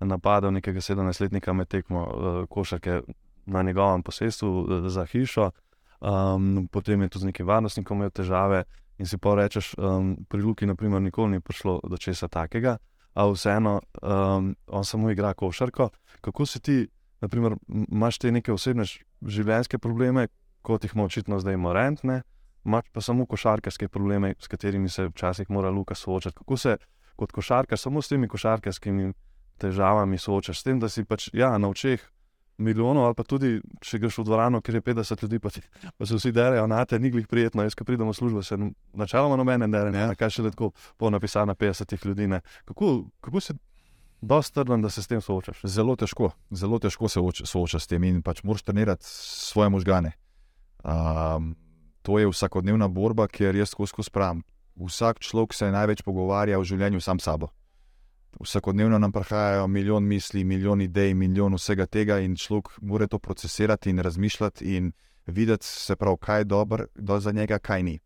[0.00, 3.00] napadel nekega 17-letnika med tekmo uh, košarke
[3.46, 5.50] na njegovem posestvu uh, za hišo,
[6.00, 8.64] um, potem je tudi z nekim varnostnikom imel težave.
[8.98, 12.76] In si pa rečeš, um, pri Luki, naprimer, nikoli ni prišlo do česa takega,
[13.14, 15.88] a vseeno um, on samo igra košarko.
[16.20, 16.88] Kako si ti,
[17.20, 17.56] naprimer,
[17.88, 18.84] imaš te neke osebne
[19.26, 20.28] življenjske probleme,
[20.62, 22.22] kot jih ima očitno zdaj Morent, ne?
[22.64, 26.36] imaš pa samo košarkarske probleme, s katerimi se včasih mora Luka soočati.
[26.36, 26.76] Kako se
[27.16, 29.12] kot košarkar samo s temi košarkarskimi
[29.60, 32.00] težavami soočaš, s tem, da si pač ja, na očeh
[32.58, 35.62] milijonov, ali pa tudi, če greš v dvorano, kjer je 50 ljudi, pa, ti,
[35.96, 37.64] pa se vsi derejo na te, ni glih prijetno.
[37.64, 38.58] Jaz, ko pridem v službo, se
[38.92, 40.14] načeloma nobene dere, ne, Ja.
[40.14, 42.26] kaj še tako ponapisano 50 ljudi.
[42.26, 42.40] ne.
[42.64, 43.56] Kako, kako si
[44.20, 45.62] dosti trden, da se s tem soočaš?
[45.64, 50.12] Zelo težko, zelo težko se oč- sooča s tem in pač moraš trenirati svoje možgane.
[50.84, 51.56] Um,
[52.02, 54.44] to je vsakodnevna borba, ker jaz skozi skozi pravim.
[54.76, 57.48] Vsak človek se največ pogovarja v življenju sam s sabo.
[58.40, 63.90] Vsakodnevno nam prihajajo milijon misli, milijon idej, milijon vsega tega, in človek mora to procesirati
[63.90, 64.92] in razmišljati in
[65.26, 67.98] videti, se pravi, kaj je dobro do za njega, kaj ni.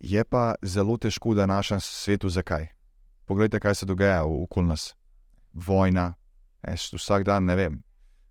[0.00, 2.68] Je pa zelo težko v današnjem svetu, zakaj.
[3.24, 4.94] Poglejte, kaj se dogaja okoli nas.
[5.52, 6.14] Vojna,
[6.66, 7.82] Jaz vsak dan ne vem.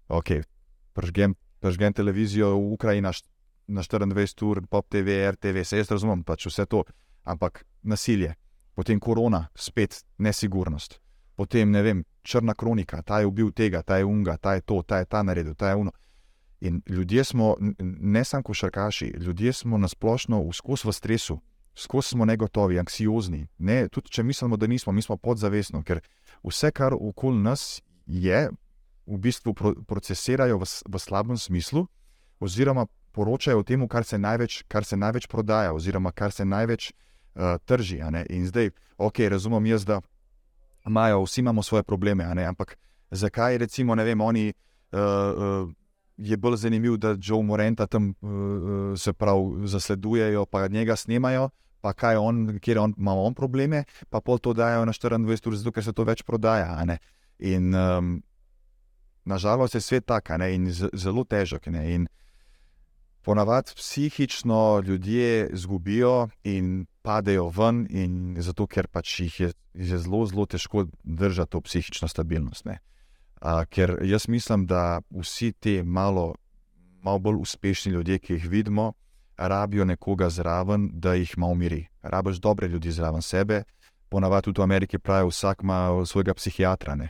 [0.08, 0.44] Okay,
[0.94, 3.12] Pržgem, pržgem televizijo v Ukrajini na
[3.84, 6.84] 24 ur, pop TV, RTV, se jaz razumem, pač vse to,
[7.24, 8.36] ampak nasilje,
[8.78, 11.00] potem korona, spet nesigurnost,
[11.36, 14.84] potem ne vem, črna kronika, ta je ubil tega, ta je unga, ta je to,
[14.86, 15.92] ta je ta naredil, ta je uno.
[16.62, 21.40] In ljudje smo, ne samo košarkaši, ljudje smo na splošno skozi v stresu,
[21.76, 23.48] skozi smo negotovi, anksiozni.
[23.58, 26.04] Ne, tudi če mislimo, da nismo, mi smo podzavestno, ker
[26.46, 28.50] vse, kar okoli nas je,
[29.08, 31.88] v bistvu pro, procesirajo v, v slabem smislu,
[32.40, 36.92] oziroma poročajo o tem, kar se največ, kar se največ prodaja, oziroma kar se največ
[36.92, 37.07] uh,
[37.66, 38.02] trži.
[38.02, 38.26] a ne.
[38.30, 40.02] In zdaj, ok, razumem jaz, da
[40.88, 42.78] imajo, vsi imamo svoje probleme, ampak
[43.12, 44.54] zakaj recimo, ne vem, oni.
[44.92, 45.00] Uh,
[45.66, 45.74] uh,
[46.18, 48.14] Je bolj zanimivo, da Joe Morenta tam
[48.98, 51.50] se pravi zasledujejo, pa njega snemajo,
[51.82, 55.56] pa kaj on, kjer on, ima on probleme, pa pol to dajo na 24 ur,
[55.56, 56.74] zato ker se to več prodaja.
[57.40, 58.24] In um,
[59.26, 61.68] nažalost je svet tak, in zelo težek.
[61.68, 62.08] Ne, in
[63.22, 70.26] ponavadi psihično ljudje izgubijo in padejo ven, in zato ker pač jih je, je zelo,
[70.28, 72.68] zelo težko držati to psihično stabilnost.
[72.68, 76.34] A, ker jaz mislim, da vsi ti malo,
[77.02, 78.92] malo bolj uspešni ljudje, ki jih vidimo,
[79.38, 81.86] rabijo nekoga zraven, da jih malo umiri.
[82.02, 83.64] Rabiš dobre ljudi zraven sebe.
[84.10, 87.10] Ponavadi tudi v Ameriki pravijo, vsak ima svojega psihiatra, ne?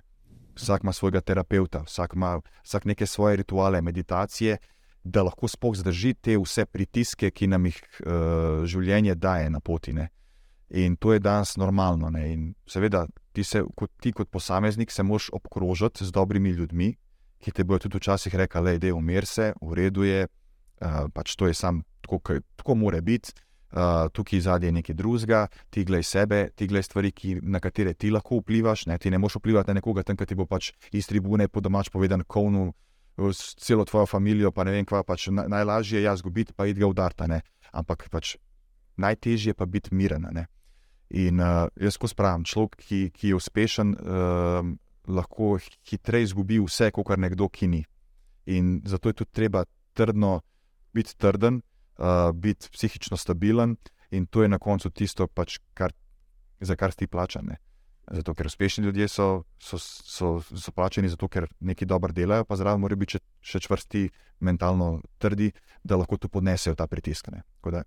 [0.57, 4.57] vsak ima svojega terapeuta, vsak ima vsak neke svoje rituale, meditacije,
[5.07, 9.95] da lahko sploh zdrži te vse pritiske, ki nam jih uh, življenje daje na poti.
[9.95, 10.09] Ne?
[10.75, 12.11] In to je danes normalno.
[12.11, 12.27] Ne?
[12.33, 16.91] In seveda, ti, se, kot, ti kot posameznik se moraš obkrožiti z dobrimi ljudmi
[17.39, 21.35] ki te bodo tudi včasih rekli, da je umir se, v redu je, uh, pač
[21.35, 23.33] to je sam tako, kot tako mora biti.
[23.67, 27.93] Uh, tukaj zadnji je nekaj drugega, ti glej sebe, ti glej stvari, ki, na katere
[27.93, 28.85] ti lahko vplivaš.
[28.87, 28.97] Ne?
[28.97, 31.91] Ti ne moš vplivati na nekoga, tam, ki ti bo pač iz tribune po domač
[31.91, 32.71] povedan, kovnu,
[33.57, 36.77] celo tvojo družino, pa ne vem, kva pač na, najlažje je jaz zgubiti, pa id
[36.77, 37.27] ga udarta.
[37.27, 37.41] Ne?
[37.71, 38.37] Ampak pač
[38.97, 40.27] najtežje je pa biti miren.
[40.31, 40.47] Ne?
[41.09, 44.61] In uh, jaz ko spravim, človek, ki, ki je uspešen, uh,
[45.07, 47.85] lahko hitreje izgubi vse, kot nekdo, ki ni.
[48.45, 50.41] In zato je tudi treba trdno
[50.93, 51.61] biti trden
[51.97, 53.75] uh, biti psihično stabilen,
[54.11, 55.93] in to je na koncu tisto, pač, kar,
[56.59, 57.57] za kar ti plačane.
[58.07, 62.55] Zato, ker uspešni ljudje so, so, so, so plačeni zato, ker nekaj dobro delajo, pa
[62.55, 64.03] zraven morajo biti še, še čvrsti,
[64.39, 65.51] mentalno trdi,
[65.83, 67.27] da lahko tu podnesejo ta pritisk.
[67.67, 67.83] Da,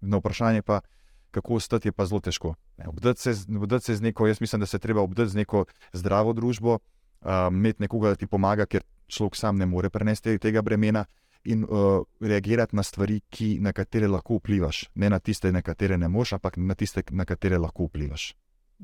[0.00, 0.80] na vprašanje pa,
[1.34, 2.54] kako ostati, je pa zelo težko.
[2.86, 3.34] Obdati se,
[3.80, 7.82] se z neko, jaz mislim, da se treba obdati z neko zdravo družbo, uh, imeti
[7.82, 11.04] nekoga, da ti pomaga, ker človek sam ne more prenesti tega bremena
[11.44, 14.86] in uh, reagirati na stvari, ki, na katere lahko vplivaš.
[14.94, 18.34] Ne na tiste, na katere ne moš, ampak na tiste, na katere lahko vplivaš.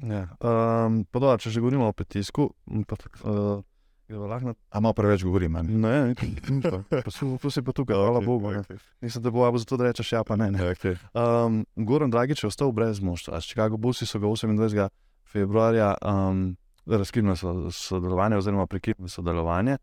[0.00, 2.48] Ja, um, da, če že govorimo o pritisku,
[2.88, 2.96] pa
[3.28, 3.60] uh,
[4.08, 4.54] lahko.
[4.70, 5.52] A malo preveč govorim.
[5.52, 6.14] Ne, ne,
[6.48, 6.72] ne,
[7.04, 8.52] prosim, pa tukaj, hvala okay, Bogu.
[8.62, 8.80] Okay.
[9.04, 10.50] Nisem te boja, zato da rečeš, ja, pa ne.
[10.50, 10.72] ne.
[10.72, 10.96] Okay.
[11.12, 13.40] Um, Goran Dragič je ostal brez moštva.
[13.40, 14.88] Chicago Bulls so ga 28.
[15.28, 17.36] februarja um, razkrili
[17.70, 19.78] sodelovanje, oziroma prekinili sodelovanje.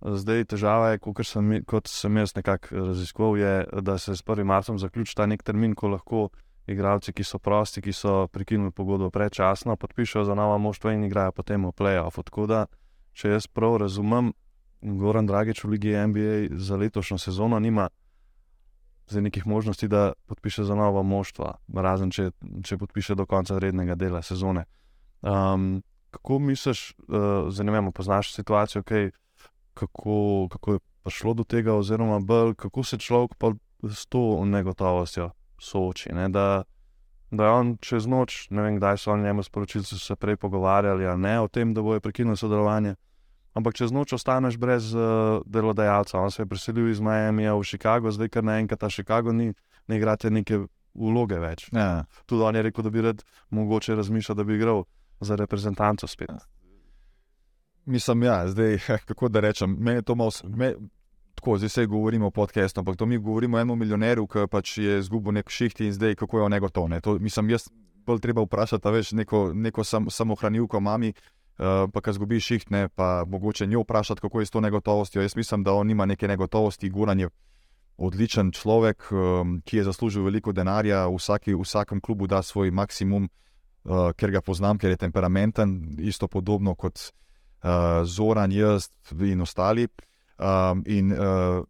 [0.00, 4.44] Zdaj, težava je, sem, kot sem jaz nekako raziskoval, je, da se s 1.
[4.44, 6.28] marcem zaključi ta nek termin, ko lahko
[6.72, 11.32] igralci, ki so prosti, ki so prekinili pogodbo predčasno, podpišajo za nova moštva in igrajo
[11.32, 12.22] potem v playoff.
[12.22, 12.66] Tako da,
[13.12, 14.32] če jaz prav razumem,
[14.80, 17.88] Goran Dragič v Ligi NBA za letošnjo sezono nima
[19.10, 22.30] zdaj nekih možnosti, da podpiše za nova moštva, razen če,
[22.64, 24.64] če podpiše do konca rednega dela sezone.
[25.20, 29.10] Um, kako misliš, uh, zanimivo, poznaš situacijo, kaj?
[29.74, 33.36] Kako, kako je prišlo do tega, oziroma bolj, kako se človek
[33.82, 35.30] s to negotovostjo
[35.60, 36.12] sooči.
[36.12, 36.28] Ne?
[36.28, 36.62] Da,
[37.30, 40.36] da je on čez noč, ne vem, kdaj so oni njemu sporočili, so se prej
[40.36, 42.94] pogovarjali ali ne o tem, da bojo prekinili sodelovanje.
[43.54, 46.20] Ampak čez noč ostaneš brez uh, delodajalca.
[46.20, 49.52] On se je preselil iz Miami v Chicago, zdaj kar naenkrat ta Chicago ni,
[49.88, 50.62] ne igrate neke
[50.94, 51.66] vloge več.
[51.74, 52.04] Ja.
[52.26, 54.84] Tudi on je rekel, da bi rad mogoče razmišljal, da bi igral
[55.20, 56.30] za reprezentanco spet.
[56.30, 56.38] Ja.
[57.90, 60.30] Mislim, ja, zdaj, kako da rečem, me je to malo.
[61.40, 64.74] Tako, zdaj se govorimo o podkastu, ampak to mi govorimo o enem milijonerju, ki pač
[64.78, 66.88] je izgubil nek šiht in zdaj kako je on negotov.
[66.88, 66.98] Ne?
[67.00, 67.70] To, mislim, jaz
[68.06, 72.88] bolj treba vprašati, veš, neko, neko sam, samohranilko mami, uh, pa ki izgubi šiht, ne,
[72.88, 75.22] pa mogoče njo vprašati, kako je s to negotovostjo.
[75.22, 77.30] Jaz mislim, da on nima neke negotovosti, Guran je
[77.96, 83.30] odličen človek, um, ki je zaslužil veliko denarja, v vsaki, vsakem klubu da svoj maksimum,
[83.84, 88.90] uh, ker ga poznam, ker je temperamenten, isto podobno kot uh, Zoran, jaz
[89.24, 89.88] in ostali.
[90.40, 91.64] Um, in uh,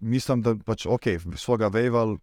[0.00, 2.16] mislim, da pač ok, svoga veval,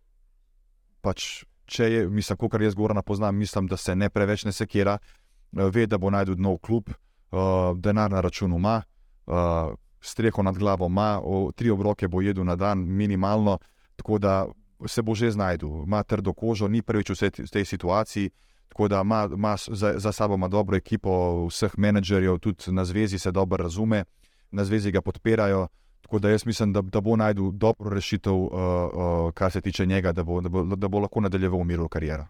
[1.01, 4.97] pač če je, mislim, kot jaz Gorana poznam, mislim, da se ne preveč ne sekira,
[4.97, 8.81] uh, ve, da bo najdel nov klub, uh, denar na računu ima,
[9.27, 11.21] uh, streho nad glavo ima,
[11.55, 13.59] tri obroke bo jedel na dan, minimalno,
[13.95, 14.47] tako da
[14.87, 18.31] se bo že znašel, ima trdo kožo, ni prvič v tej situaciji.
[18.71, 23.19] Tako da ima, ima za, za sabo ima dobro ekipo vseh menedžerjev, tudi na zvezi
[23.19, 24.05] se dobro razume,
[24.51, 25.67] na zvezi ga podpirajo.
[26.01, 29.85] Tako da jaz mislim, da, da bo najdel dobro rešitev, uh, uh, kar se tiče
[29.85, 32.27] njega, da bo, da bo, da bo lahko nadaljeval v miru kariero.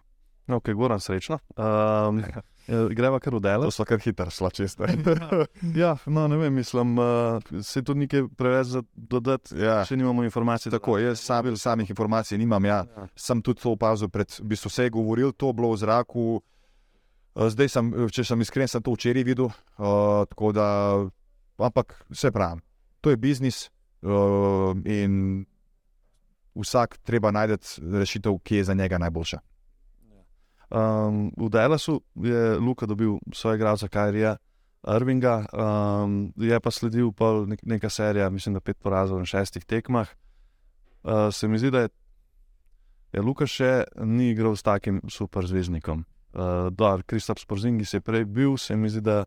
[0.48, 1.38] Ok, govorim srečno.
[1.56, 2.22] Um,
[2.96, 3.68] greva kar v delo.
[3.70, 4.86] To so kar hitro, šla često.
[5.82, 9.54] ja, no, ne vem, mislim, uh, se tu nekaj preveč dodati.
[9.58, 9.82] Ja.
[9.86, 10.72] Še nimamo informacij.
[10.74, 12.64] Tako, jaz sam, samih informacij nimam.
[12.64, 12.82] Ja.
[12.96, 13.06] Ja.
[13.16, 16.26] Sem tudi to opazil, pred bi se vse govoril, to bilo v zraku.
[17.32, 19.52] Uh, zdaj, sem, če sem iskren, sem to včeraj videl.
[19.78, 20.66] Uh, da,
[21.62, 22.60] ampak vse pravim,
[23.02, 23.66] to je biznis
[24.02, 25.44] uh, in
[26.54, 29.38] vsak treba najti rešitev, ki je za njega najboljša.
[30.72, 34.36] Um, v Dallasu je Luka dobil svojega igralca Kajrija
[34.96, 39.64] Irvinga, um, je pa sledil pa nek, neka serija, mislim, da pet porazov na šestih
[39.64, 40.08] tekmah.
[41.02, 41.88] Uh, se mi zdi, da je,
[43.12, 46.04] je Luka še ni igral s takim superzvezdnikom.
[46.32, 49.24] Uh, Kristof Sporzingi je prej bil, se mi zdi, da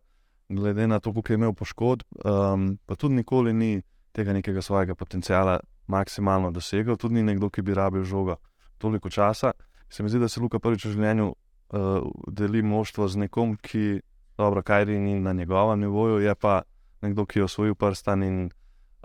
[0.48, 3.82] glede na to, koliko je imel poškodb, um, pa tudi nikoli ni
[4.12, 8.36] tega nekega svojega potenciala maksimalno dosegel, tudi ni nekdo, ki bi rabil žogo
[8.78, 9.52] toliko časa
[9.88, 14.00] se mi zdi, da se Luka prvič v življenju uh, deli moštvo z nekom, ki
[14.38, 16.62] dobro, kajri ni na njegovem nivoju, je pa
[17.02, 18.36] nekdo, ki je osvojil prstan in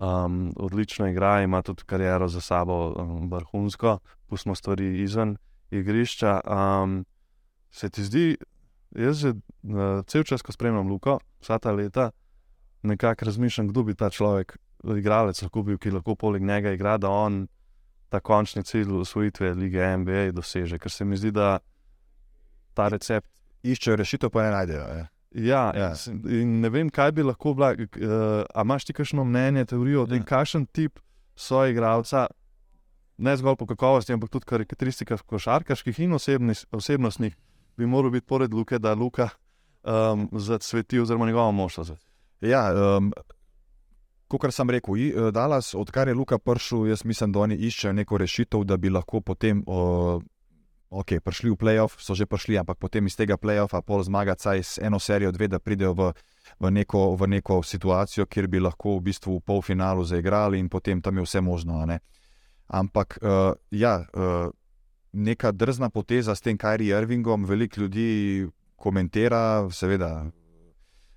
[0.02, 5.38] um, odlično igra, ima tudi kariero za sabo um, vrhunsko, pustimo stvari izven
[5.72, 6.40] igrišča.
[6.46, 7.06] Um,
[7.72, 8.26] se ti zdi,
[8.96, 12.12] jaz že uh, cel čas, ko spremljam Luko, vsa ta leta,
[12.84, 17.10] nekako razmišljam, kdo bi ta človek, igralec, lahko bil, ki lahko poleg njega igra, da
[17.10, 17.48] on
[18.10, 20.80] ta končni cilj usvojitve lige NBA doseže.
[20.80, 21.60] Ker se mi zdi, da
[22.74, 23.30] ta recept.
[23.64, 24.86] Iščejo rešitev, pa ne najdejo.
[24.98, 25.04] Je.
[25.46, 25.92] Ja, ja.
[26.10, 27.72] In ne vem, kaj bi lahko bila.
[27.78, 30.28] Uh, a imaš ti kakšno mnenje, teorijo o tem, ja.
[30.34, 31.00] kakšen tip
[31.38, 32.26] so igralca,
[33.22, 37.38] ne zgolj po kakovosti, ampak tudi karakteristikah košarkaških in osebnostnih,
[37.82, 39.30] bi moral biti pored Luke, da Luka
[39.84, 41.86] um, zacveti, oziroma njegovo moštvo.
[42.42, 42.68] Ja,
[42.98, 43.14] um,
[44.28, 48.18] kot sem rekel, eh, Dallas, odkar je Luka prišel, jaz mislim, da oni iščejo neko
[48.18, 49.64] rešitev, da bi lahko potem.
[49.68, 50.22] Uh,
[50.92, 54.60] Ok, prišli v playoff, so že prišli, ampak potem iz tega playoffa pol zmaga, saj
[54.60, 56.10] z eno serijo, dve, da pridejo v,
[56.60, 61.00] v, neko, v neko situacijo, kjer bi lahko v bistvu v polfinalu zaigrali in potem
[61.00, 61.80] tam je vse možno.
[62.68, 64.52] Ampak uh, ja, uh,
[65.14, 70.26] neka drzna poteza s tem Kajri Irvingom, veliko ljudi komentira, seveda,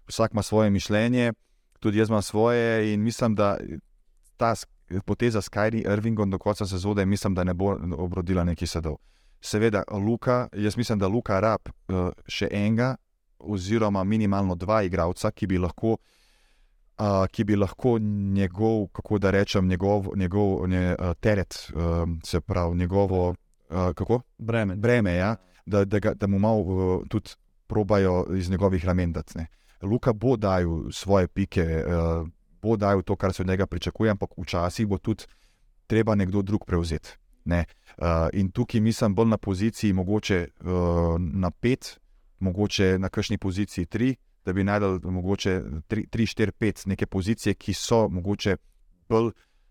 [0.09, 1.33] vsak ima svoje mišljenje,
[1.80, 3.59] tudi jaz imam svoje in mislim, da
[4.37, 4.54] ta
[5.04, 8.96] poteza s Kajri Irvingom do konca sezone, mislim, da ne bo obrodila neki sadov.
[9.40, 12.96] Seveda, Luka, jaz mislim, da Luka rab uh, še enega,
[13.38, 15.96] oziroma minimalno dva igralca, ki bi lahko.
[16.94, 22.40] Uh, ki bi lahko njegov, kako da rečem, njegov, njegov ne, uh, teret, uh, se
[22.40, 23.35] pravi, njegovo
[23.70, 27.31] uh, breme, breme ja, da, da, ga, da mu malo uh, tudi
[27.66, 29.14] probajo iz njegovih ramen.
[29.83, 32.29] Luka bo dajal svoje pike, uh,
[32.62, 35.24] bo dajal to, kar se od njega pričakuje, ampak včasih bo tudi
[35.87, 37.09] treba nekdo drug prevzeti.
[37.44, 37.64] Ne?
[37.98, 40.68] Uh, in tukaj mislim bolj na poziciji, mogoče uh,
[41.18, 42.00] na pet,
[42.38, 47.55] mogoče na kakšni poziciji tri, da bi najdel mogoče tri, tri štiri, pet neke pozicije,
[47.55, 48.57] ki so mogoče
[49.09, 49.31] bolj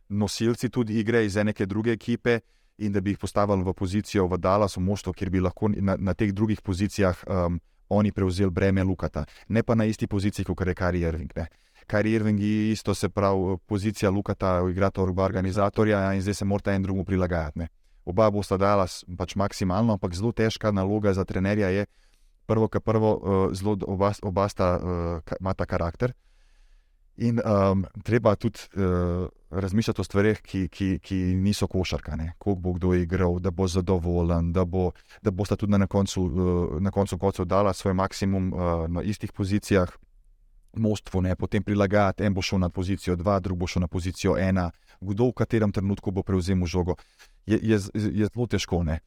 [0.09, 2.39] nosilci tudi igre iz neke druge ekipe.
[2.77, 6.13] In da bi jih postavili v pozicijo v Dallasu, moštvo, kjer bi lahko na, na
[6.13, 7.59] teh drugih pozicijah um,
[7.89, 11.31] oni prevzeli breme Lukata, ne pa na isti poziciji, kot je Kari Irving.
[11.35, 11.47] Ne.
[11.87, 16.45] Kari Irving je isto, se pravi, pozicija Lukata, igrata oba organizatorja ja, in zdaj se
[16.45, 17.59] morata en drugemu prilagajati.
[17.59, 17.67] Ne.
[18.05, 21.85] Oba bosta dala pač maksimalno, ampak zelo težka naloga za trenerja je,
[22.45, 26.13] prvo, kar prvo, uh, zelo oba, oba sta uh, imata karakter.
[27.15, 32.73] In um, treba tudi uh, razmišljati o stvarih, ki, ki, ki niso košarka, kako bo
[32.73, 36.91] kdo igral, da bo zadovoljen, da bo, da bo sta tudi na koncu, uh, na
[36.91, 39.89] koncu koncev dala svoj maksimum uh, na istih pozicijah,
[40.73, 44.37] moštvo, ne, potem prilagajati, en bo šel na pozicijo dva, drug bo šel na pozicijo
[44.37, 44.71] ena,
[45.01, 46.95] kdo v katerem trenutku bo prevzel žogo,
[47.45, 48.81] je, je, je zelo težko.
[48.81, 48.97] Uh,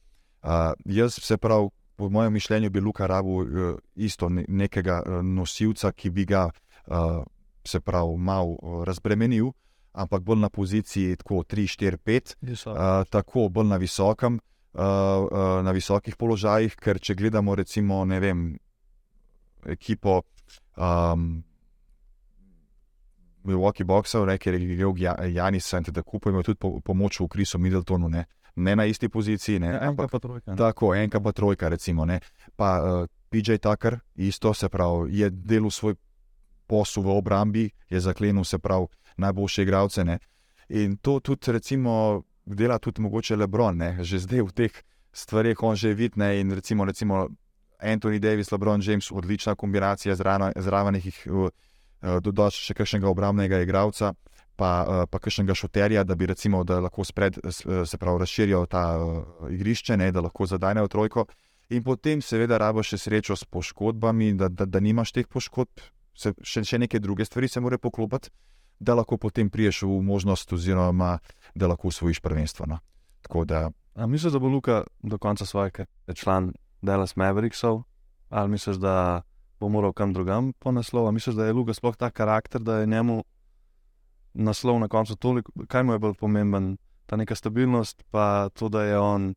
[0.85, 5.91] jaz se prav, po mojem mišljenju, bi Luka rabu uh, isto ne, nekega uh, nosilca,
[5.91, 6.51] ki bi ga.
[6.87, 7.25] Uh,
[7.67, 9.51] se pravi, malo razbremenil,
[9.93, 12.35] ampak bolj na poziciji 3, 4, 5,
[12.67, 14.39] uh, tako bolj na visokem,
[14.73, 18.47] uh, uh, na visokih položajih, ker če gledamo, recimo, ne vem,
[19.65, 20.21] ekipo.
[20.77, 21.43] Um,
[23.47, 24.93] Milwaukee Boxer, ker je igral
[25.31, 28.25] Janis, tako kupujemo tudi po, pomoč v Krisu Middletonu, ne?
[28.55, 29.59] ne na isti poziciji.
[29.59, 29.67] Ne?
[29.67, 30.51] Ja, enka pa trojka.
[30.51, 30.57] Ne?
[30.57, 32.05] Tako, enka pa trojka, recimo.
[32.05, 32.19] Ne?
[32.55, 35.95] Pa uh, PJ Tucker, isto se pravi, je delal svoj
[36.67, 40.03] posel v obrambi, je zaklenil se prav najboljše igralce.
[40.03, 40.19] Ne?
[40.69, 43.97] In to tudi, recimo, dela tudi mogoče Lebron, ne?
[44.03, 44.73] že zdaj v teh
[45.11, 46.21] stvareh on že vidi.
[46.39, 47.27] In recimo, recimo
[47.79, 51.49] Anthony Davis, Lebron James, odlična kombinacija zraven jih uh,
[52.21, 54.13] dodaš še kakšnega obrambnega igralca.
[54.57, 59.51] Pa, pa kakšnega šoterja, da bi recimo, da lahko spred, se pravi, razširijo ta uh,
[59.53, 61.27] igrišče, ne, da lahko zadajajo trojko.
[61.69, 65.83] In potem, seveda, rabiš še srečo s poškodbami, da, da, da nimaš teh poškodb,
[66.17, 68.31] se, še, še neke druge stvari se morajo poklopiti,
[68.79, 71.17] da lahko potem priješ v možnost, oziroma
[71.55, 72.65] da lahko usvojiš prvenstvo.
[72.69, 72.79] No.
[73.45, 73.69] Da...
[74.05, 76.51] Misliš, da bo Luka do konca svoje kariere član
[76.81, 77.83] Dallas Mavericksov,
[78.29, 79.21] ali misliš, da
[79.59, 81.11] bo moral kam drugam po naslovu?
[81.11, 83.23] Misliš, da je Luka sploh ta karakter, da je njemu
[84.33, 88.83] naslov na koncu toliko, kaj mu je bolj pomemben, ta neka stabilnost, pa to, da
[88.83, 89.33] je on.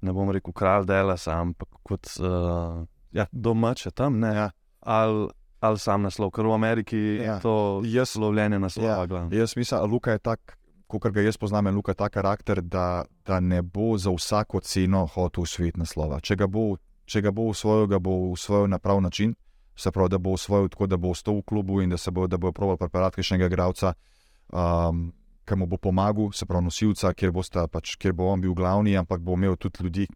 [0.00, 4.22] Ne bom rekel kralj Dallas, ampak kot uh, ja, domač je tam.
[4.22, 5.28] Ja ali,
[5.60, 7.34] ali sam naslov, ker v Ameriki ja.
[7.34, 9.06] je to jaz lovljenje naslova.
[9.10, 9.28] Ja.
[9.30, 10.56] Jaz mislim, da Luka je tak.
[10.86, 15.06] Kot ga jaz poznam, je Luka ta karakter, da, da ne bo za vsako ceno
[15.06, 16.18] hotel usvojiti naslova.
[16.20, 16.74] Če ga bo,
[17.06, 19.34] če ga bo usvojil, ga bo usvojil na prav način,
[19.76, 22.26] se pravi, da bo usvojil tako, da bo ostal v klubu in da se bo,
[22.26, 23.94] da bo proval preparati še enega igralca,
[24.50, 25.12] um,
[25.46, 28.96] ki mu bo pomagal, se pravi, nosilca, kjer, sta, pač, kjer bo on bil glavni,
[28.98, 30.08] ampak bo imel tudi ljudi,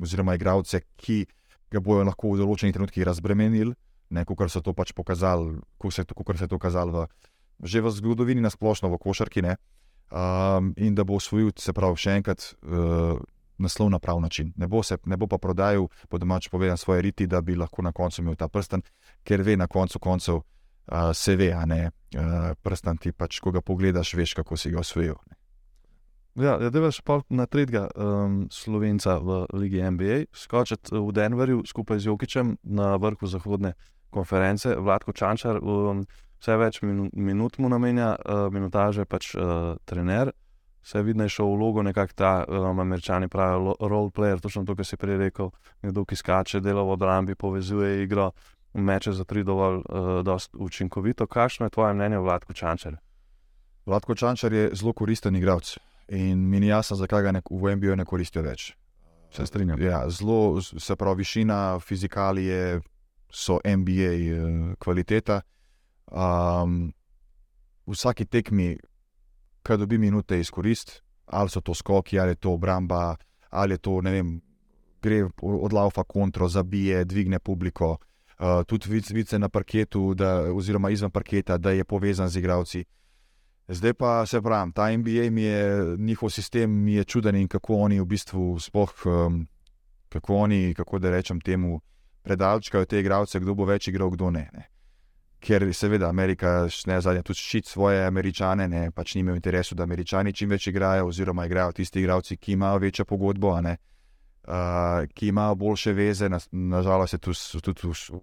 [0.00, 1.26] oziroma igralce, ki
[1.72, 3.76] ga bojo lahko v določenih trenutkih razbremenili
[4.24, 7.08] kot so to pač pokazali, kot se, se je to pokazalo
[7.62, 9.42] že v zgodovini, nasplošno v košarki.
[10.12, 13.16] Um, in da bo usvojil, se pravi, še enkrat uh,
[13.56, 14.52] naslov na prav način.
[14.60, 17.80] Ne bo, se, ne bo pa prodajal, po domač povedan, svoje riti, da bi lahko
[17.80, 18.82] na koncu imel ta prsten,
[19.24, 23.54] ker ve na koncu koncev, uh, se ve, a ne uh, prstan ti pač, ko
[23.54, 25.16] ga pogledaš, veš, kako si ga osvojil.
[25.30, 25.38] Ne.
[26.44, 32.00] Ja, ja devaš pa na tretjega um, slovenca v Ligi NBA, skočiti v Denverju skupaj
[32.00, 33.74] z Jokičem na vrhu zahodne
[34.12, 36.04] konference, Vladko Čančar, um,
[36.42, 40.32] vse več minu, minut mu namenja, uh, minutaže pač uh, trener.
[40.82, 45.20] Vse vidnejšo vlogo, nekako ta um, američani pravijo, role player, točno to, kar si prej
[45.20, 45.52] rekel,
[45.82, 48.32] nekdo, ki skače, dela v obrambi, povezuje igro,
[48.74, 51.26] meče za tri dovolj uh, učinkovito.
[51.26, 52.98] Kakšno je tvoje mnenje o Vladku Čančarju?
[53.86, 55.76] Vladko Čančar je zelo koristen igralec
[56.08, 58.72] in mi ni jasno, zakaj ga ne, v MBO ne koristijo več.
[59.32, 59.80] Se strinjam.
[59.80, 62.80] Ja, zelo, se pravi, višina, fizikalije
[63.32, 65.40] so MBA eh, kvaliteta.
[66.12, 66.92] Um,
[67.86, 68.76] vsaki tekmi,
[69.64, 73.16] ki dobi minute izkorist, ali so to skoki, ali je to obramba,
[73.50, 74.32] ali je to, ne vem,
[75.02, 77.96] gre od laufa kontro, zabije, dvigne publiko.
[78.38, 82.84] Uh, tudi vice na parketu, da, oziroma izven parketa, da je povezan z igravci.
[83.68, 87.74] Zdaj pa se pravim, ta NBA mi je, njihov sistem mi je čuden in kako
[87.74, 89.46] oni v bistvu spoh, um,
[90.08, 91.80] kako oni, kako da rečem temu,
[92.22, 94.46] predalčkajo te igralce, kdo bo več igral, kdo ne.
[94.52, 94.68] ne.
[95.42, 100.32] Ker seveda Amerika, ne zadnja, tudi ščiti svoje američane, ne, pač nimajo interesu, da američani
[100.32, 105.92] čim več igrajo, oziroma igrajo tisti igralci, ki imajo večjo pogodbo, uh, ki imajo boljše
[105.98, 108.22] veze, nažalost na je tudi, tudi v,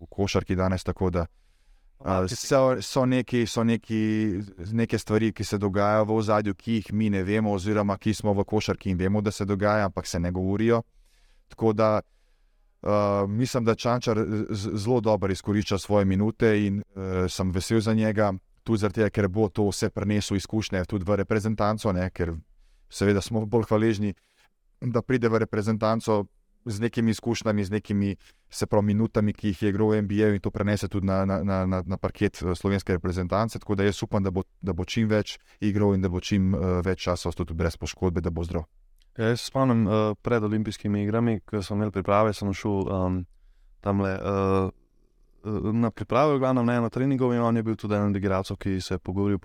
[0.00, 1.26] v košarki danes tako, da
[2.26, 3.98] So, so, neki, so neki,
[4.72, 8.32] neke stvari, ki se dogajajo v ozadju, ki jih mi ne vemo, oziroma ki smo
[8.32, 10.80] v košarki in vemo, da se dogaja, ampak se ne govorijo.
[11.52, 12.19] Tako da uh,
[13.28, 14.18] mislim, da Čančar
[14.50, 19.48] zelo dobro izkorišča svoje minute in uh, sem vesel za njega, tudi zato, ker bo
[19.48, 22.10] to vse prenesel izkušnje tudi v reprezentanco, ne?
[22.10, 22.32] ker
[22.90, 24.14] seveda smo bolj hvaležni,
[24.80, 26.24] da pride v reprezentanco
[26.64, 28.16] z nekimi izkušnjami, z nekimi
[28.68, 31.82] pravi minutami, ki jih je igral v NBA in to prenese tudi na, na, na,
[31.86, 33.58] na parket eh, slovenske reprezentance.
[33.58, 36.54] Tako da jaz upam, da bo, da bo čim več igral in da bo čim
[36.54, 38.64] uh, več časa ostal tudi brez poškodbe, da bo zdrav.
[39.20, 43.24] Ja, jaz spomnim uh, pred olimpijskimi igrami, ko sem imel priprave, sem šel um,
[43.84, 44.14] tam le.
[44.16, 44.76] Uh,
[45.72, 48.80] Na pripravi, glavno na eno treningu, in on je bil tudi eden od igralcev, ki
[48.80, 49.38] se je pogovoril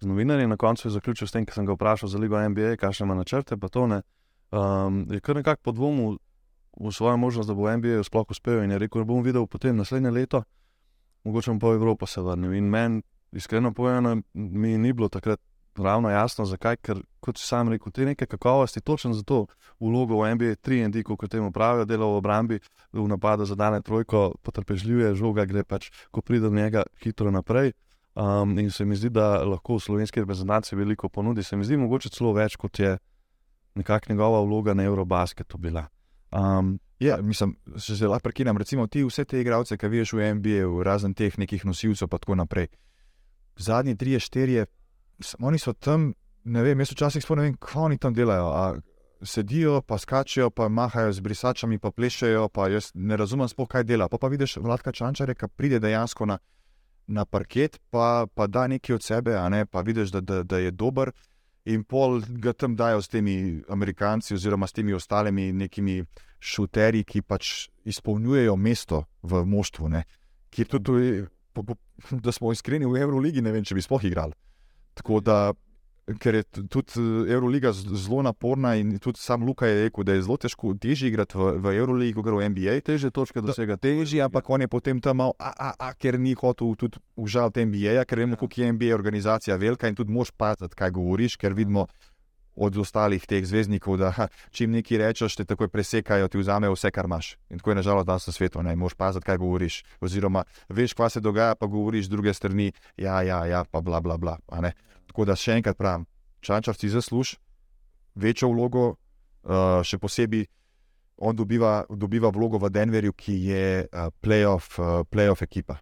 [0.00, 0.46] z novinarji.
[0.46, 3.14] Na koncu je zaključil s tem, ker sem ga vprašal za Ligo NBA, kakšne ima
[3.14, 3.56] načrte.
[3.56, 6.18] Um, je kar nekako podvomil,
[6.80, 8.62] v svojo možnost, da bo v NBA sploh uspel.
[8.64, 10.42] In je rekel, da bom videl potem naslednje leto,
[11.24, 12.54] mogoče pa v Evropo se vrnil.
[12.54, 13.02] In meni,
[13.32, 15.40] iskreno povedano, mi ni bilo takrat
[15.76, 16.76] ravno jasno, zakaj.
[16.76, 19.46] Ker, kot si sam rekel, te neke kakovosti, točno za to
[19.80, 22.58] vlogo v NBA 3D, kot temu pravijo, dela v obrambi,
[22.92, 27.72] v napadu za dane trojko, potrpežljive, žoga gre pač, ko pride do njega hitro naprej.
[28.14, 31.42] Um, in se mi zdi, da lahko v slovenski reprezentanci veliko ponudi.
[31.42, 32.98] Se mi zdi, mogoče celo več, kot je
[33.74, 35.86] nekakšna njegova vloga na Eurobasketu bila.
[36.30, 40.34] Um, ja, mislim, če se lahko prekinem, recimo ti vse te igralce, ki vidiš v
[40.34, 42.68] NBA, razen teh nekih nosilcev, pa tako naprej.
[43.56, 44.64] Zadnji tri, štiri,
[45.40, 46.12] oni so tam,
[46.44, 48.48] ne vem, jaz včasih sploh ne vem, kaj oni tam delajo.
[48.50, 48.64] A
[49.22, 53.84] sedijo, pa skačijo, pa mahajo z brisačami, pa plešejo, pa jaz ne razumem sploh, kaj
[53.84, 54.08] dela.
[54.08, 56.38] Pa pa vidiš vladka čančare, ki pride dejansko na,
[57.06, 60.70] na parket, pa, pa da nekaj od sebe, ne, pa vidiš, da, da, da je
[60.70, 61.12] dober
[61.64, 66.00] in pol ga tam dajo s temi Amerikanci, oziroma s temi ostalimi nekimi
[66.40, 69.90] šuterji, ki pač izpolnjujejo mesto v moštvu.
[70.50, 71.76] Ker tudi, po, po,
[72.24, 74.32] da smo iskreni v Euroligi, ne vem, če bi sploh igrali.
[74.94, 75.52] Tako da
[76.18, 80.22] ker je tudi eh, Euroliga zelo naporna in tudi sam Luka je rekel, da je
[80.22, 82.80] zelo težko, težje igrati v, v Euroligi, kot v NBA.
[82.86, 83.76] Težje točke dosega.
[83.76, 87.66] Težje, ampak on je potem tam mal, a, a, a, ker ni hotel tudi užaliti
[87.66, 91.54] NBA, ker vemo, koliko je NBA organizacija velika in tudi moš paziti, kaj govoriš, ker
[91.54, 91.86] vidimo.
[92.56, 96.74] Od ostalih teh zvezdnikov, da ha, če jim nekaj rečeš, te takoj presekajo, ti vzamejo
[96.74, 97.36] vse, kar imaš.
[97.48, 99.82] In tako je nažalost danes na svetu, ne moreš paziti, kaj govoriš.
[100.02, 104.00] Oziroma, veš, kaj se dogaja, pa govoriš z druge strani, ja, ja, ja, pa bla,
[104.00, 104.36] bla, bla.
[105.06, 106.08] Tako da še enkrat pravim,
[106.42, 107.38] čančar si zasluži
[108.14, 110.46] večjo vlogo, uh, še posebej
[111.20, 115.80] on dobiva, dobiva vlogo v Denverju, ki je uh, playoff, uh, playoff ekipa.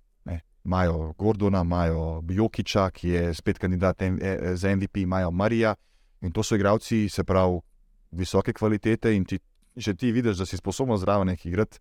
[0.69, 4.03] Imajo Gordona, imajo Jokiča, ki je spet kandidat
[4.53, 5.75] za MVP, imajo Marija
[6.21, 7.61] in to so igravci, se pravi,
[8.11, 9.15] visoke kvalitete.
[9.17, 9.39] In ti,
[9.79, 11.79] če ti vidiš, da si sposoben zraven nekaj igrati,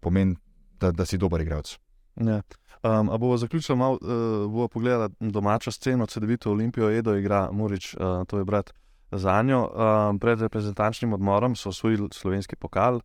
[0.00, 0.36] pomeni,
[0.80, 1.76] da, da si dober igralec.
[2.20, 2.42] Ja.
[2.82, 7.94] Um, a bomo zaključili malo, uh, bomo pogledali domačo sceno, CD-vito Olimpijo, Edo igra Murič,
[7.94, 8.72] uh, to je brat
[9.10, 9.68] za njo.
[9.68, 13.00] Um, pred reprezentančnim odmorom so osvojili slovenski pokal,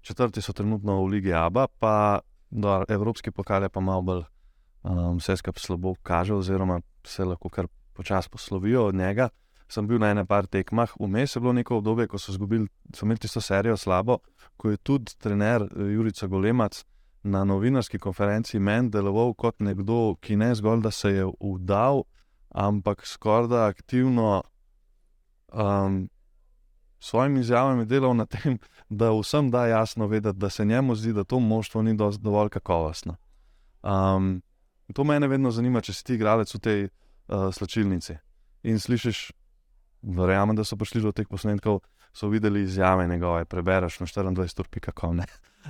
[0.00, 2.20] četrti so trenutno v Ligi Abu, pa
[2.50, 4.22] do Evropski pokal je pa malo bolj
[4.82, 9.28] um, vse skupaj slabo kaže, oziroma se lahko kar počasi poslovijo od njega.
[9.70, 13.06] Sem bil na enem par tekmah, vmes je bilo neko obdobje, ko so, zgubili, so
[13.06, 14.18] imeli tisto serijo slabo,
[14.58, 16.82] ko je tudi trener Jurica Golemac
[17.22, 22.02] na novinarski konferenci meni deloval kot nekdo, ki ne zgolj da se je vdal,
[22.50, 24.42] ampak skoraj da aktivno
[25.52, 26.08] um,
[27.00, 28.58] svojimi izjavami delal na tem,
[28.88, 33.16] da vsem da jasno vedeti, da se njemu zdi, da to moštvo ni dovolj kakovostno.
[33.82, 34.42] Um,
[34.94, 38.16] to mene vedno zanima, če si ti igralec v tej uh, slačilnici
[38.62, 39.30] in slišiš,
[40.02, 41.80] verjamem, da so prišli do teh posnetkov,
[42.12, 45.20] so videli izjave njegove, prebereš na 24.com.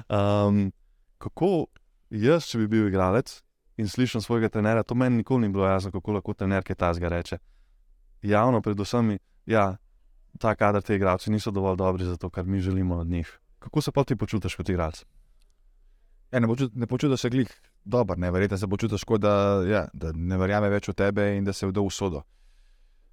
[0.08, 0.72] Um,
[1.18, 1.66] kako
[2.10, 3.40] jaz, če bi bil igralec
[3.76, 6.92] in slišim svojega trenera, to meni nikoli ni bilo jasno, kako lahko trener kaj ta
[6.94, 7.38] zga reče.
[8.22, 9.16] Javno, predvsem,
[9.46, 9.76] ja,
[10.38, 13.38] ta kader, ti igralci niso dovolj dobri za to, kar mi želimo od njih.
[13.58, 15.04] Kako se pa ti počutiš kot igralec?
[16.32, 20.12] Ja, ne, počut, ne počutiš se glih dobro, ne verjete se počutiš, da, ja, da
[20.14, 22.22] ne verjame več v tebe in da se vda v sodo.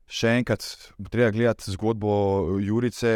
[0.08, 0.64] Še enkrat,
[1.12, 2.12] treba gledati zgodbo
[2.64, 3.10] Jurice,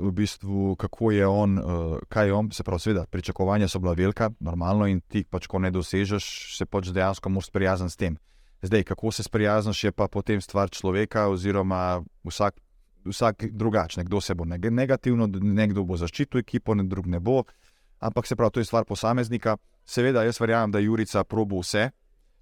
[0.00, 3.92] v bistvu, kako je on, uh, kaj je on, se pravi, seveda, pričakovanja so bila
[3.92, 8.16] velika, normalno in ti pač, ko ne dosežeš, se pač dejansko moraš sprijazniti s tem.
[8.62, 12.56] Zdaj, kako se sprijazniš, je pa potem stvar človeka, oziroma vsak,
[13.04, 14.04] vsak drugačen.
[14.04, 17.44] Kdo se bo negativno, nekdo bo zaščitil ekipo, ne drug ne bo.
[18.00, 19.56] Ampak se pravi, to je stvar posameznika.
[19.84, 21.90] Seveda, jaz verjamem, da Jurica probo vse,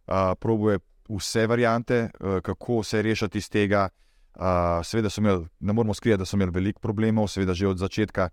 [0.07, 0.78] uh, probuje
[1.09, 3.88] vse variante, uh, kako se rešiti iz tega.
[4.36, 8.28] Uh, seveda, imeli, ne moramo skrivati, da so imeli veliko problemov, seveda, že od začetka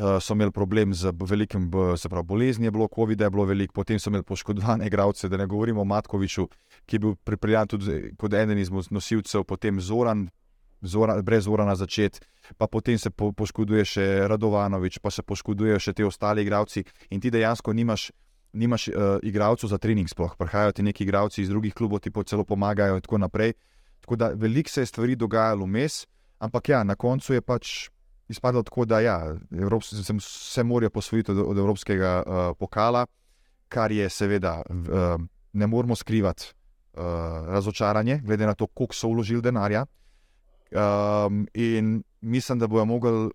[0.00, 3.74] uh, so imeli problem z velikim, se pravi, bolezni, je bilo COVID, je bilo veliko,
[3.74, 6.48] potem so imeli poškodovane igralce, da ne govorimo o Matkoviču,
[6.86, 10.28] ki je bil pripeljan tudi kot eden izmed nosilcev, potem Zoran.
[10.82, 12.24] Zora, brez ura na začetku,
[12.56, 17.20] pa potem se po, poškoduje še Radovanovič, pa se poškodujejo še ti ostali igravci, in
[17.20, 18.06] ti dejansko nimaš
[18.52, 22.22] nimaš uh, igralcev za trening, sploh prihajajo ti neki igralci iz drugih klubov, ti pa
[22.22, 23.52] celo pomagajo in tako naprej.
[24.00, 26.06] Tako da veliko se je stvari dogajalo vmes,
[26.38, 27.88] ampak ja, na koncu je pač
[28.28, 33.06] izpadlo tako, da ja, Evrops, sem, se morajo posvojiti od, od evropskega uh, pokala,
[33.68, 35.20] kar je seveda, uh,
[35.52, 36.52] ne moramo skrivati
[36.94, 37.02] uh,
[37.46, 39.86] razočaranje, glede na to, koliko so vložili denarja.
[40.70, 43.30] Um, in mislim, da bojo mogli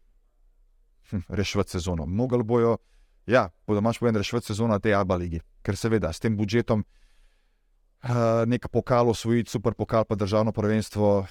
[1.09, 2.05] hm, rešiti sezono.
[2.05, 2.77] Mogli bojo
[3.25, 5.41] Ja, po domač povem, rešiti sezono te Alba lige.
[5.65, 11.25] Ker seveda s tem budžetom uh, nekaj pokalo osvojiti, super pokal, pa državno prvenstvo,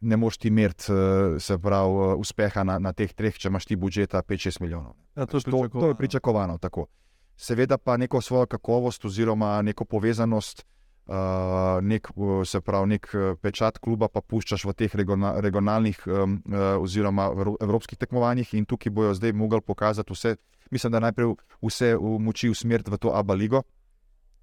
[0.00, 3.66] ne moš ti imeti uh, se pravi uh, uspeha na, na teh treh, če imaš
[3.66, 4.94] ti budžeta 5-6 milijonov.
[5.16, 6.58] Ja, to, to, to je pričakovano.
[6.58, 6.86] Tako.
[7.36, 10.66] Seveda pa neko svojo kakovost oziroma neko povezanost.
[11.10, 12.06] Uh, nek,
[12.46, 13.08] se pravi, nek
[13.42, 17.24] pečat kluba pa puščaš v teh regionalnih um, uh, oziroma
[17.58, 20.36] evropskih tekmovanjih, in tukaj bojo zdaj mogli pokazati vse,
[20.70, 23.62] mislim, da najprej vse moči usmeriti v to Abba ligo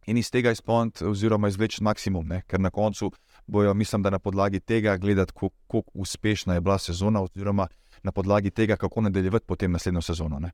[0.07, 2.41] in iz tega izpolniti, oziroma izvleči maksimum, ne?
[2.47, 3.11] ker na koncu
[3.47, 7.67] bojo, mislim, da na podlagi tega gledati, kako uspešna je bila sezona, oziroma
[8.03, 10.39] na podlagi tega, kako nadaljevati potem naslednjo sezono.
[10.39, 10.51] Ne?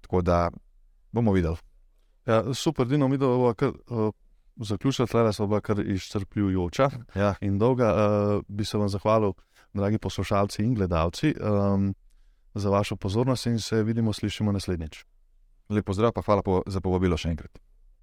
[0.00, 0.50] Tako da
[1.12, 1.56] bomo videli.
[2.26, 3.72] Ja, super, Dino, mi bomo kar.
[3.88, 4.12] Uh...
[4.60, 7.34] Zaključila je, da je kar izčrpljujoča ja.
[7.40, 7.94] in dolga.
[7.94, 9.32] Uh, bi se vam zahvalil,
[9.72, 11.34] dragi poslušalci in gledalci.
[11.40, 11.94] Um,
[12.54, 15.04] za vašo pozornost in se vidimo, slišimo naslednjič.
[15.68, 17.58] Lepo zdrav, pa hvala po, za povabilo še enkrat.